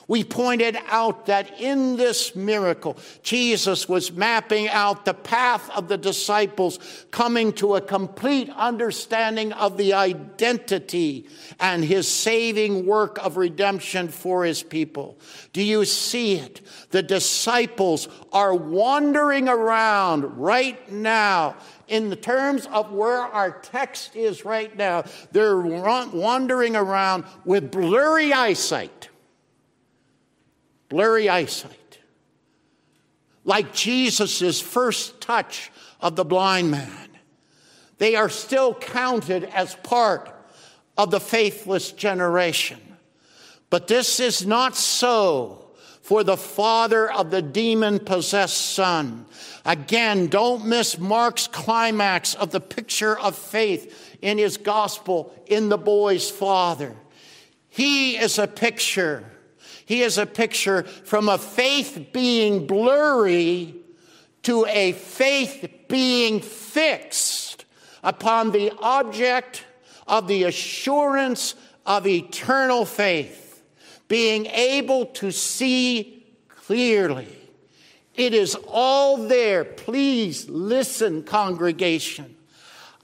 We 0.06 0.22
pointed 0.22 0.76
out 0.88 1.26
that 1.26 1.60
in 1.60 1.96
this 1.96 2.36
miracle, 2.36 2.98
Jesus 3.22 3.88
was 3.88 4.12
mapping 4.12 4.68
out 4.68 5.04
the 5.04 5.14
path 5.14 5.70
of 5.70 5.88
the 5.88 5.96
disciples, 5.96 6.78
coming 7.10 7.52
to 7.54 7.76
a 7.76 7.80
complete 7.80 8.50
understanding 8.50 9.52
of 9.52 9.78
the 9.78 9.94
identity 9.94 11.28
and 11.58 11.82
his 11.82 12.06
saving 12.06 12.84
work 12.84 13.18
of 13.24 13.38
redemption 13.38 14.08
for 14.08 14.44
his 14.44 14.62
people. 14.62 15.18
Do 15.52 15.62
you 15.62 15.84
see 15.86 16.34
it? 16.34 16.60
The 16.90 17.02
disciples 17.02 18.08
are 18.32 18.54
wandering 18.54 19.48
around 19.48 20.38
right 20.38 20.90
now 20.92 21.56
in 21.88 22.10
the 22.10 22.16
terms 22.16 22.66
of 22.66 22.92
where 22.92 23.20
our 23.20 23.50
text 23.50 24.16
is 24.16 24.44
right 24.44 24.74
now, 24.76 25.04
they're 25.32 25.60
wandering 25.60 26.76
around 26.76 27.24
with 27.44 27.70
blurry 27.70 28.32
eyesight 28.32 29.10
blurry 30.94 31.28
eyesight. 31.28 31.98
Like 33.44 33.74
Jesus' 33.74 34.60
first 34.60 35.20
touch 35.20 35.72
of 36.00 36.14
the 36.14 36.24
blind 36.24 36.70
man, 36.70 37.08
they 37.98 38.14
are 38.14 38.28
still 38.28 38.72
counted 38.72 39.42
as 39.42 39.74
part 39.82 40.32
of 40.96 41.10
the 41.10 41.18
faithless 41.18 41.90
generation. 41.90 42.78
But 43.70 43.88
this 43.88 44.20
is 44.20 44.46
not 44.46 44.76
so 44.76 45.72
for 46.00 46.22
the 46.22 46.36
father 46.36 47.10
of 47.10 47.32
the 47.32 47.42
demon 47.42 47.98
possessed 47.98 48.74
son. 48.74 49.26
Again, 49.64 50.28
don't 50.28 50.64
miss 50.64 50.96
Mark's 50.96 51.48
climax 51.48 52.36
of 52.36 52.52
the 52.52 52.60
picture 52.60 53.18
of 53.18 53.36
faith 53.36 54.16
in 54.22 54.38
his 54.38 54.58
gospel 54.58 55.34
in 55.46 55.70
the 55.70 55.78
boy's 55.78 56.30
father. 56.30 56.94
He 57.68 58.16
is 58.16 58.38
a 58.38 58.46
picture 58.46 59.24
he 59.86 60.02
is 60.02 60.18
a 60.18 60.26
picture 60.26 60.82
from 60.82 61.28
a 61.28 61.38
faith 61.38 62.08
being 62.12 62.66
blurry 62.66 63.74
to 64.42 64.66
a 64.66 64.92
faith 64.92 65.68
being 65.88 66.40
fixed 66.40 67.64
upon 68.02 68.50
the 68.50 68.72
object 68.80 69.64
of 70.06 70.28
the 70.28 70.44
assurance 70.44 71.54
of 71.86 72.06
eternal 72.06 72.84
faith, 72.84 73.62
being 74.08 74.46
able 74.46 75.06
to 75.06 75.30
see 75.30 76.26
clearly. 76.48 77.28
It 78.14 78.32
is 78.32 78.56
all 78.68 79.16
there. 79.16 79.64
Please 79.64 80.48
listen, 80.48 81.24
congregation. 81.24 82.36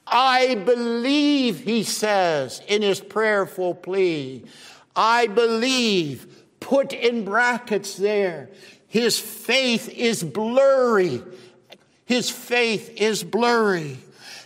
I 0.07 0.57
believe, 0.57 1.61
he 1.61 1.85
says 1.85 2.63
in 2.69 2.83
his 2.83 3.01
prayerful 3.01 3.75
plea. 3.75 4.45
I 4.95 5.27
believe 5.29 6.40
put 6.61 6.93
in 6.93 7.25
brackets 7.25 7.97
there. 7.97 8.51
His 8.87 9.19
faith 9.19 9.89
is 9.89 10.23
blurry. 10.23 11.23
His 12.05 12.31
faith 12.31 13.01
is 13.01 13.25
blurry. 13.25 13.99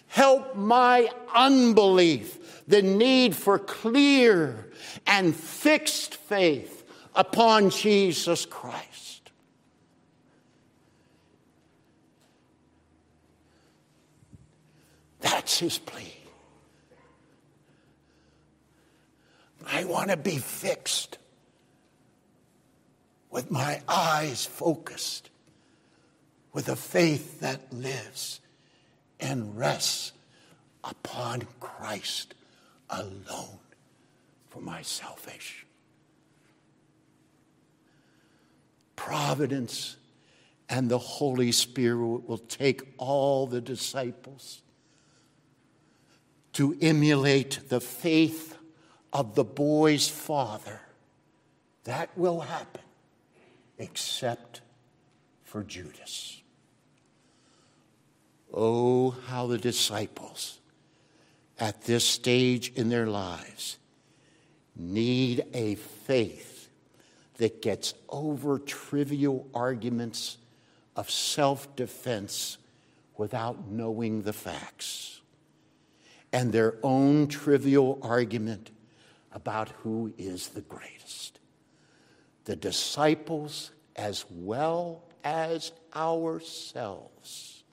Help 0.09 0.55
my 0.55 1.11
unbelief, 1.35 2.67
the 2.69 2.83
need 2.83 3.35
for 3.35 3.59
clear 3.59 4.71
and 5.07 5.35
fixed 5.35 6.15
faith 6.15 6.85
upon 7.15 7.71
Jesus 7.71 8.47
Christ. 8.47 9.31
That's 15.21 15.59
his 15.59 15.79
plea. 15.79 16.13
I 19.67 19.85
want 19.85 20.11
to 20.11 20.17
be 20.17 20.37
fixed 20.37 21.19
with 23.35 23.51
my 23.51 23.83
eyes 23.89 24.47
focused, 24.47 25.29
with 26.53 26.69
a 26.69 26.77
faith 26.77 27.41
that 27.41 27.61
lives 27.73 28.39
and 29.19 29.59
rests 29.59 30.13
upon 30.85 31.43
Christ 31.59 32.33
alone 32.89 33.59
for 34.51 34.61
my 34.61 34.83
salvation. 34.83 35.67
Providence 38.95 39.97
and 40.69 40.89
the 40.89 40.99
Holy 40.99 41.51
Spirit 41.51 42.29
will 42.29 42.39
take 42.39 42.83
all 42.99 43.49
the 43.49 43.61
disciples 43.61 44.63
to 46.53 46.79
emulate 46.81 47.69
the 47.69 47.81
faith 47.81 48.57
of 49.13 49.35
the 49.35 49.43
boy's 49.43 50.09
father. 50.09 50.81
That 51.83 52.17
will 52.17 52.39
happen 52.39 52.84
except 53.79 54.61
for 55.43 55.63
Judas. 55.63 56.43
Oh, 58.53 59.11
how 59.27 59.47
the 59.47 59.59
disciples 59.59 60.61
at 61.59 61.83
this 61.85 62.05
stage 62.05 62.73
in 62.75 62.89
their 62.89 63.07
lives 63.07 63.79
need 64.77 65.45
a 65.53 65.75
faith 65.75 66.69
that 67.39 67.63
gets 67.63 67.95
over 68.09 68.59
trivial 68.59 69.47
arguments 69.55 70.39
of 70.97 71.11
self 71.11 71.75
defense 71.77 72.59
without 73.17 73.69
knowing 73.69 74.23
the 74.23 74.33
facts 74.33 75.21
and 76.33 76.53
their 76.53 76.75
own 76.83 77.29
trivial 77.29 77.99
argument 78.03 78.71
about 79.33 79.69
who 79.83 80.13
is 80.19 80.49
the 80.49 80.61
greatest 80.63 80.94
the 82.45 82.57
disciples 82.57 83.71
as 83.97 84.25
well 84.31 85.03
as 85.23 85.73
ourselves 85.95 87.65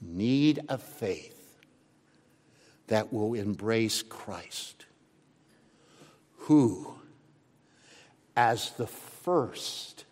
need 0.00 0.60
a 0.68 0.78
faith 0.78 1.38
that 2.88 3.12
will 3.12 3.34
embrace 3.34 4.02
Christ, 4.02 4.86
who, 6.36 6.94
as 8.36 8.70
the 8.72 8.86
first, 8.86 10.04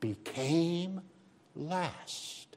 became 0.00 1.00
last, 1.56 2.56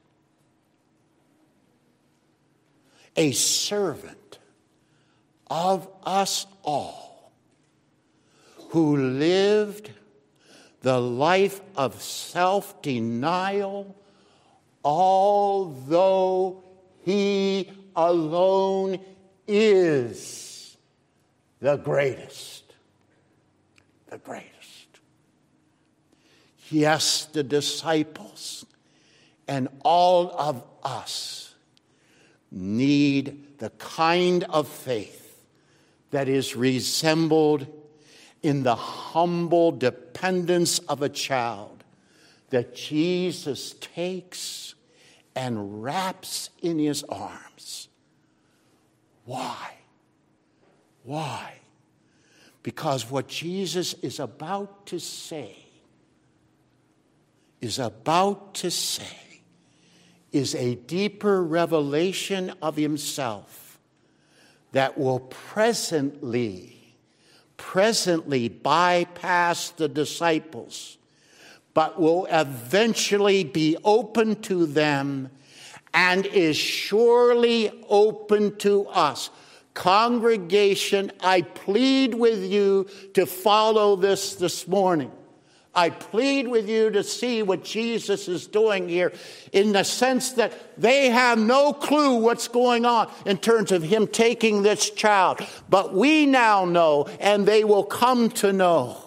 a 3.16 3.32
servant 3.32 4.38
of 5.48 5.88
us 6.04 6.46
all 6.62 7.11
who 8.72 8.96
lived 8.96 9.90
the 10.80 10.98
life 10.98 11.60
of 11.76 12.00
self 12.00 12.80
denial, 12.80 13.94
although 14.82 16.62
he 17.04 17.70
alone 17.94 18.98
is 19.46 20.74
the 21.60 21.76
greatest. 21.76 22.64
The 24.08 24.16
greatest. 24.16 24.48
Yes, 26.70 27.26
the 27.26 27.42
disciples 27.42 28.64
and 29.46 29.68
all 29.84 30.30
of 30.30 30.64
us 30.82 31.54
need 32.50 33.58
the 33.58 33.68
kind 33.68 34.44
of 34.44 34.66
faith 34.66 35.38
that 36.10 36.26
is 36.26 36.56
resembled 36.56 37.66
in 38.42 38.62
the 38.62 38.74
humble 38.74 39.72
dependence 39.72 40.78
of 40.80 41.02
a 41.02 41.08
child 41.08 41.84
that 42.50 42.74
Jesus 42.74 43.74
takes 43.80 44.74
and 45.34 45.82
wraps 45.82 46.50
in 46.60 46.78
his 46.78 47.02
arms. 47.04 47.88
Why? 49.24 49.74
Why? 51.04 51.54
Because 52.62 53.10
what 53.10 53.28
Jesus 53.28 53.94
is 53.94 54.20
about 54.20 54.86
to 54.86 55.00
say, 55.00 55.56
is 57.60 57.78
about 57.78 58.54
to 58.54 58.70
say, 58.70 59.40
is 60.32 60.54
a 60.54 60.74
deeper 60.74 61.42
revelation 61.42 62.52
of 62.60 62.76
himself 62.76 63.78
that 64.72 64.98
will 64.98 65.20
presently 65.20 66.81
presently 67.56 68.48
bypass 68.48 69.70
the 69.70 69.88
disciples, 69.88 70.98
but 71.74 72.00
will 72.00 72.26
eventually 72.30 73.44
be 73.44 73.76
open 73.84 74.40
to 74.42 74.66
them 74.66 75.30
and 75.94 76.26
is 76.26 76.56
surely 76.56 77.70
open 77.88 78.56
to 78.56 78.86
us. 78.88 79.30
Congregation, 79.74 81.10
I 81.20 81.42
plead 81.42 82.14
with 82.14 82.42
you 82.44 82.88
to 83.14 83.26
follow 83.26 83.96
this 83.96 84.34
this 84.34 84.68
morning. 84.68 85.10
I 85.74 85.88
plead 85.88 86.48
with 86.48 86.68
you 86.68 86.90
to 86.90 87.02
see 87.02 87.42
what 87.42 87.64
Jesus 87.64 88.28
is 88.28 88.46
doing 88.46 88.88
here 88.88 89.12
in 89.52 89.72
the 89.72 89.84
sense 89.84 90.32
that 90.32 90.52
they 90.80 91.08
have 91.08 91.38
no 91.38 91.72
clue 91.72 92.16
what's 92.16 92.48
going 92.48 92.84
on 92.84 93.10
in 93.24 93.38
terms 93.38 93.72
of 93.72 93.82
him 93.82 94.06
taking 94.06 94.62
this 94.62 94.90
child. 94.90 95.40
But 95.70 95.94
we 95.94 96.26
now 96.26 96.66
know, 96.66 97.08
and 97.20 97.46
they 97.46 97.64
will 97.64 97.84
come 97.84 98.28
to 98.30 98.52
know. 98.52 98.98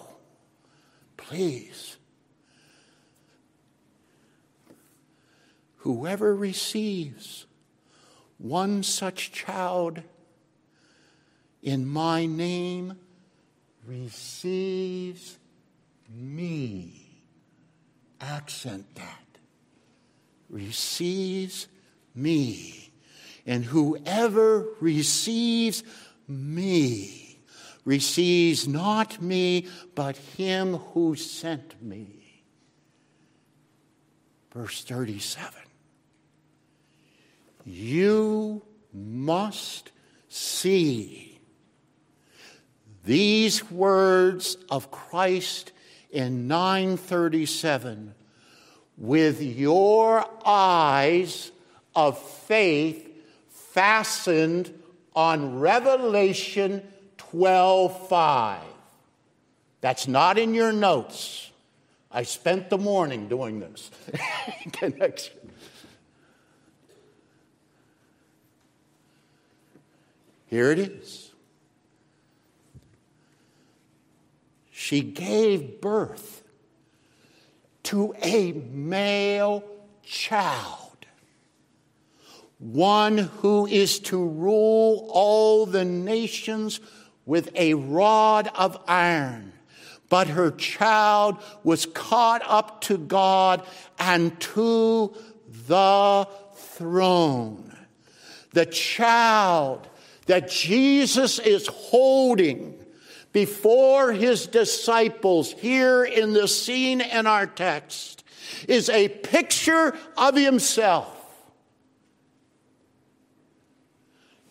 Please. 1.16 1.96
Whoever 5.78 6.34
receives 6.34 7.46
one 8.38 8.82
such 8.82 9.30
child 9.30 10.02
in 11.62 11.86
my 11.86 12.26
name 12.26 12.98
receives 13.86 15.38
me. 16.16 17.22
Accent 18.20 18.94
that. 18.94 19.38
Receives 20.48 21.68
me. 22.14 22.90
And 23.46 23.64
whoever 23.64 24.66
receives 24.80 25.82
me 26.26 27.26
receives 27.86 28.66
not 28.66 29.22
me, 29.22 29.68
but 29.94 30.16
him 30.16 30.74
who 30.74 31.14
sent 31.14 31.80
me. 31.80 32.42
Verse 34.52 34.84
37. 34.84 35.54
You 37.64 38.62
must 38.92 39.92
see 40.28 41.40
these 43.04 43.70
words 43.70 44.56
of 44.68 44.90
Christ 44.90 45.72
in 46.10 46.48
937 46.48 48.14
with 48.96 49.42
your 49.42 50.24
eyes 50.44 51.50
of 51.94 52.18
faith 52.18 53.08
fastened 53.50 54.72
on 55.14 55.58
Revelation 55.58 56.82
12:5. 57.18 58.60
That's 59.80 60.08
not 60.08 60.38
in 60.38 60.54
your 60.54 60.72
notes. 60.72 61.50
I 62.10 62.22
spent 62.22 62.70
the 62.70 62.78
morning 62.78 63.28
doing 63.28 63.60
this. 63.60 63.90
Connection. 64.72 65.34
Here 70.46 70.70
it 70.70 70.78
is. 70.78 71.25
She 74.86 75.00
gave 75.00 75.80
birth 75.80 76.44
to 77.82 78.14
a 78.22 78.52
male 78.52 79.64
child, 80.04 81.06
one 82.60 83.18
who 83.18 83.66
is 83.66 83.98
to 83.98 84.16
rule 84.16 85.08
all 85.10 85.66
the 85.66 85.84
nations 85.84 86.78
with 87.24 87.50
a 87.56 87.74
rod 87.74 88.48
of 88.54 88.80
iron. 88.86 89.52
But 90.08 90.28
her 90.28 90.52
child 90.52 91.38
was 91.64 91.86
caught 91.86 92.42
up 92.46 92.80
to 92.82 92.96
God 92.96 93.66
and 93.98 94.38
to 94.54 95.12
the 95.66 96.28
throne. 96.54 97.76
The 98.52 98.66
child 98.66 99.88
that 100.26 100.48
Jesus 100.48 101.40
is 101.40 101.66
holding 101.66 102.85
before 103.36 104.14
his 104.14 104.46
disciples 104.46 105.52
here 105.52 106.02
in 106.02 106.32
the 106.32 106.48
scene 106.48 107.02
in 107.02 107.26
our 107.26 107.46
text 107.46 108.24
is 108.66 108.88
a 108.88 109.08
picture 109.10 109.94
of 110.16 110.34
himself. 110.34 111.12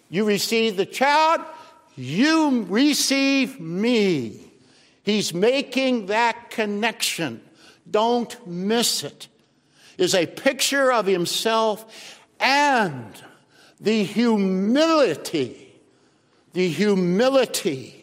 You 0.08 0.24
receive 0.24 0.78
the 0.78 0.86
child, 0.86 1.42
you 1.96 2.68
receive 2.70 3.60
me. 3.60 4.52
He's 5.02 5.34
making 5.34 6.06
that 6.06 6.52
connection. 6.52 7.42
Don't 7.90 8.38
miss 8.46 9.04
it. 9.04 9.30
Is 9.98 10.14
a 10.14 10.28
picture 10.28 10.92
of 10.92 11.08
himself 11.08 12.22
and 12.40 13.16
the 13.80 14.04
humility, 14.04 15.74
the 16.54 16.68
humility 16.68 17.95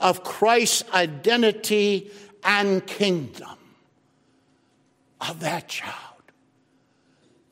of 0.00 0.22
Christ's 0.22 0.84
identity 0.92 2.10
and 2.44 2.86
kingdom 2.86 3.56
of 5.20 5.40
that 5.40 5.68
child. 5.68 5.94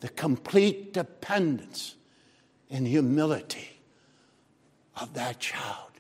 The 0.01 0.09
complete 0.09 0.93
dependence 0.93 1.97
and 2.71 2.87
humility 2.87 3.81
of 5.01 5.15
that 5.15 5.41
child. 5.41 5.91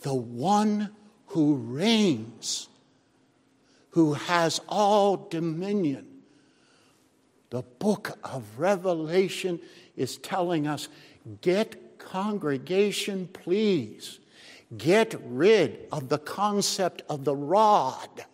The 0.00 0.14
one 0.14 0.90
who 1.28 1.56
reigns, 1.56 2.68
who 3.90 4.14
has 4.14 4.60
all 4.68 5.16
dominion. 5.16 6.06
The 7.50 7.62
book 7.62 8.18
of 8.24 8.44
Revelation 8.58 9.60
is 9.96 10.16
telling 10.16 10.66
us 10.66 10.88
get 11.40 11.98
congregation, 11.98 13.28
please 13.32 14.20
Get 14.76 15.14
rid 15.24 15.86
of 15.92 16.08
the 16.08 16.18
concept 16.18 17.02
of 17.08 17.24
the 17.24 17.36
rod 17.36 18.24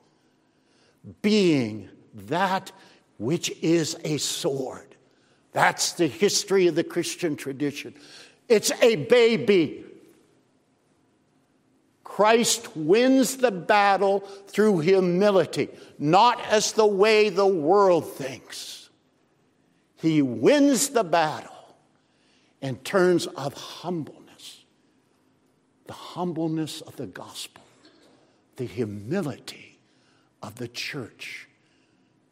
being 1.21 1.91
that 2.15 2.73
which 3.19 3.51
is 3.61 3.97
a 4.05 4.17
sword. 4.17 4.97
That's 5.53 5.93
the 5.93 6.07
history 6.07 6.67
of 6.69 6.75
the 6.75 6.85
Christian 6.85 7.37
tradition. 7.37 7.95
It's 8.49 8.73
a 8.81 8.97
baby. 8.97 9.85
Christ 12.03 12.75
wins 12.77 13.37
the 13.37 13.51
battle 13.51 14.21
through 14.21 14.81
humility, 14.81 15.69
not 15.99 16.43
as 16.47 16.73
the 16.73 16.87
way 16.87 17.29
the 17.29 17.47
world 17.47 18.11
thinks. 18.15 18.91
He 19.97 20.23
wins 20.23 20.91
the 20.91 21.05
battle 21.05 21.77
in 22.61 22.77
terms 22.77 23.27
of 23.27 23.55
humbleness 23.55 24.22
the 25.87 25.93
humbleness 25.93 26.81
of 26.83 26.97
the 26.97 27.07
gospel, 27.07 27.63
the 28.57 28.65
humility 28.65 29.79
of 30.43 30.57
the 30.57 30.69
church 30.69 31.49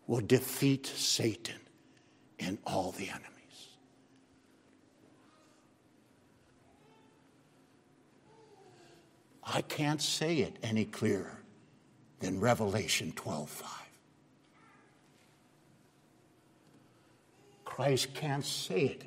will 0.06 0.20
defeat 0.20 0.86
Satan 0.86 1.60
and 2.38 2.58
all 2.66 2.92
the 2.92 3.08
enemies. 3.08 3.26
I 9.42 9.62
can't 9.62 10.00
say 10.00 10.38
it 10.38 10.56
any 10.62 10.84
clearer 10.84 11.42
than 12.20 12.40
Revelation 12.40 13.12
12:5. 13.12 13.64
Christ 17.64 18.14
can't 18.14 18.44
say 18.44 18.84
it 18.86 19.04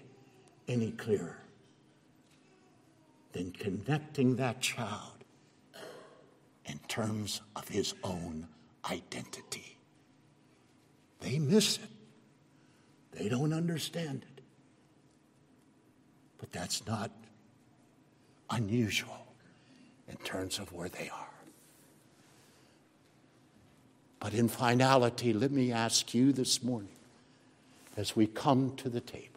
any 0.67 0.91
clearer 0.91 1.42
than 3.33 3.51
connecting 3.51 4.37
that 4.37 4.61
child 4.61 5.23
in 6.65 6.79
terms 6.87 7.41
of 7.55 7.67
his 7.67 7.93
own 8.03 8.47
identity. 8.89 9.77
They 11.19 11.39
miss 11.39 11.77
it, 11.77 11.89
they 13.11 13.29
don't 13.29 13.53
understand 13.53 14.23
it. 14.35 14.43
But 16.37 16.51
that's 16.51 16.85
not 16.85 17.11
unusual 18.49 19.25
in 20.07 20.17
terms 20.17 20.59
of 20.59 20.71
where 20.73 20.89
they 20.89 21.09
are. 21.09 21.27
But 24.19 24.33
in 24.33 24.47
finality, 24.47 25.33
let 25.33 25.51
me 25.51 25.71
ask 25.71 26.13
you 26.13 26.31
this 26.31 26.63
morning 26.63 26.95
as 27.97 28.15
we 28.15 28.27
come 28.27 28.75
to 28.77 28.89
the 28.89 29.01
table 29.01 29.32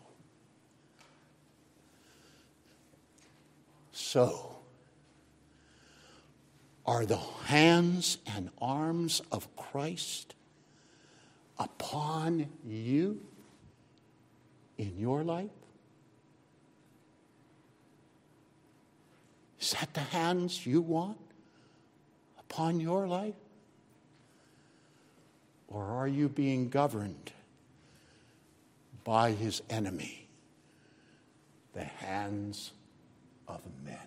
So, 3.99 4.59
are 6.85 7.07
the 7.07 7.17
hands 7.17 8.19
and 8.27 8.51
arms 8.61 9.23
of 9.33 9.49
Christ 9.57 10.35
upon 11.59 12.47
you 12.63 13.23
in 14.77 14.99
your 14.99 15.25
life? 15.25 15.49
Is 19.59 19.71
that 19.73 19.95
the 19.95 20.01
hands 20.01 20.67
you 20.67 20.83
want 20.83 21.17
upon 22.39 22.81
your 22.81 23.09
life? 23.09 23.35
Or 25.69 25.83
are 25.83 26.07
you 26.07 26.29
being 26.29 26.69
governed 26.69 27.33
by 29.05 29.33
his 29.33 29.63
enemy, 29.71 30.29
the 31.73 31.85
hands 31.85 32.73
of 33.49 33.61
men. 33.85 34.06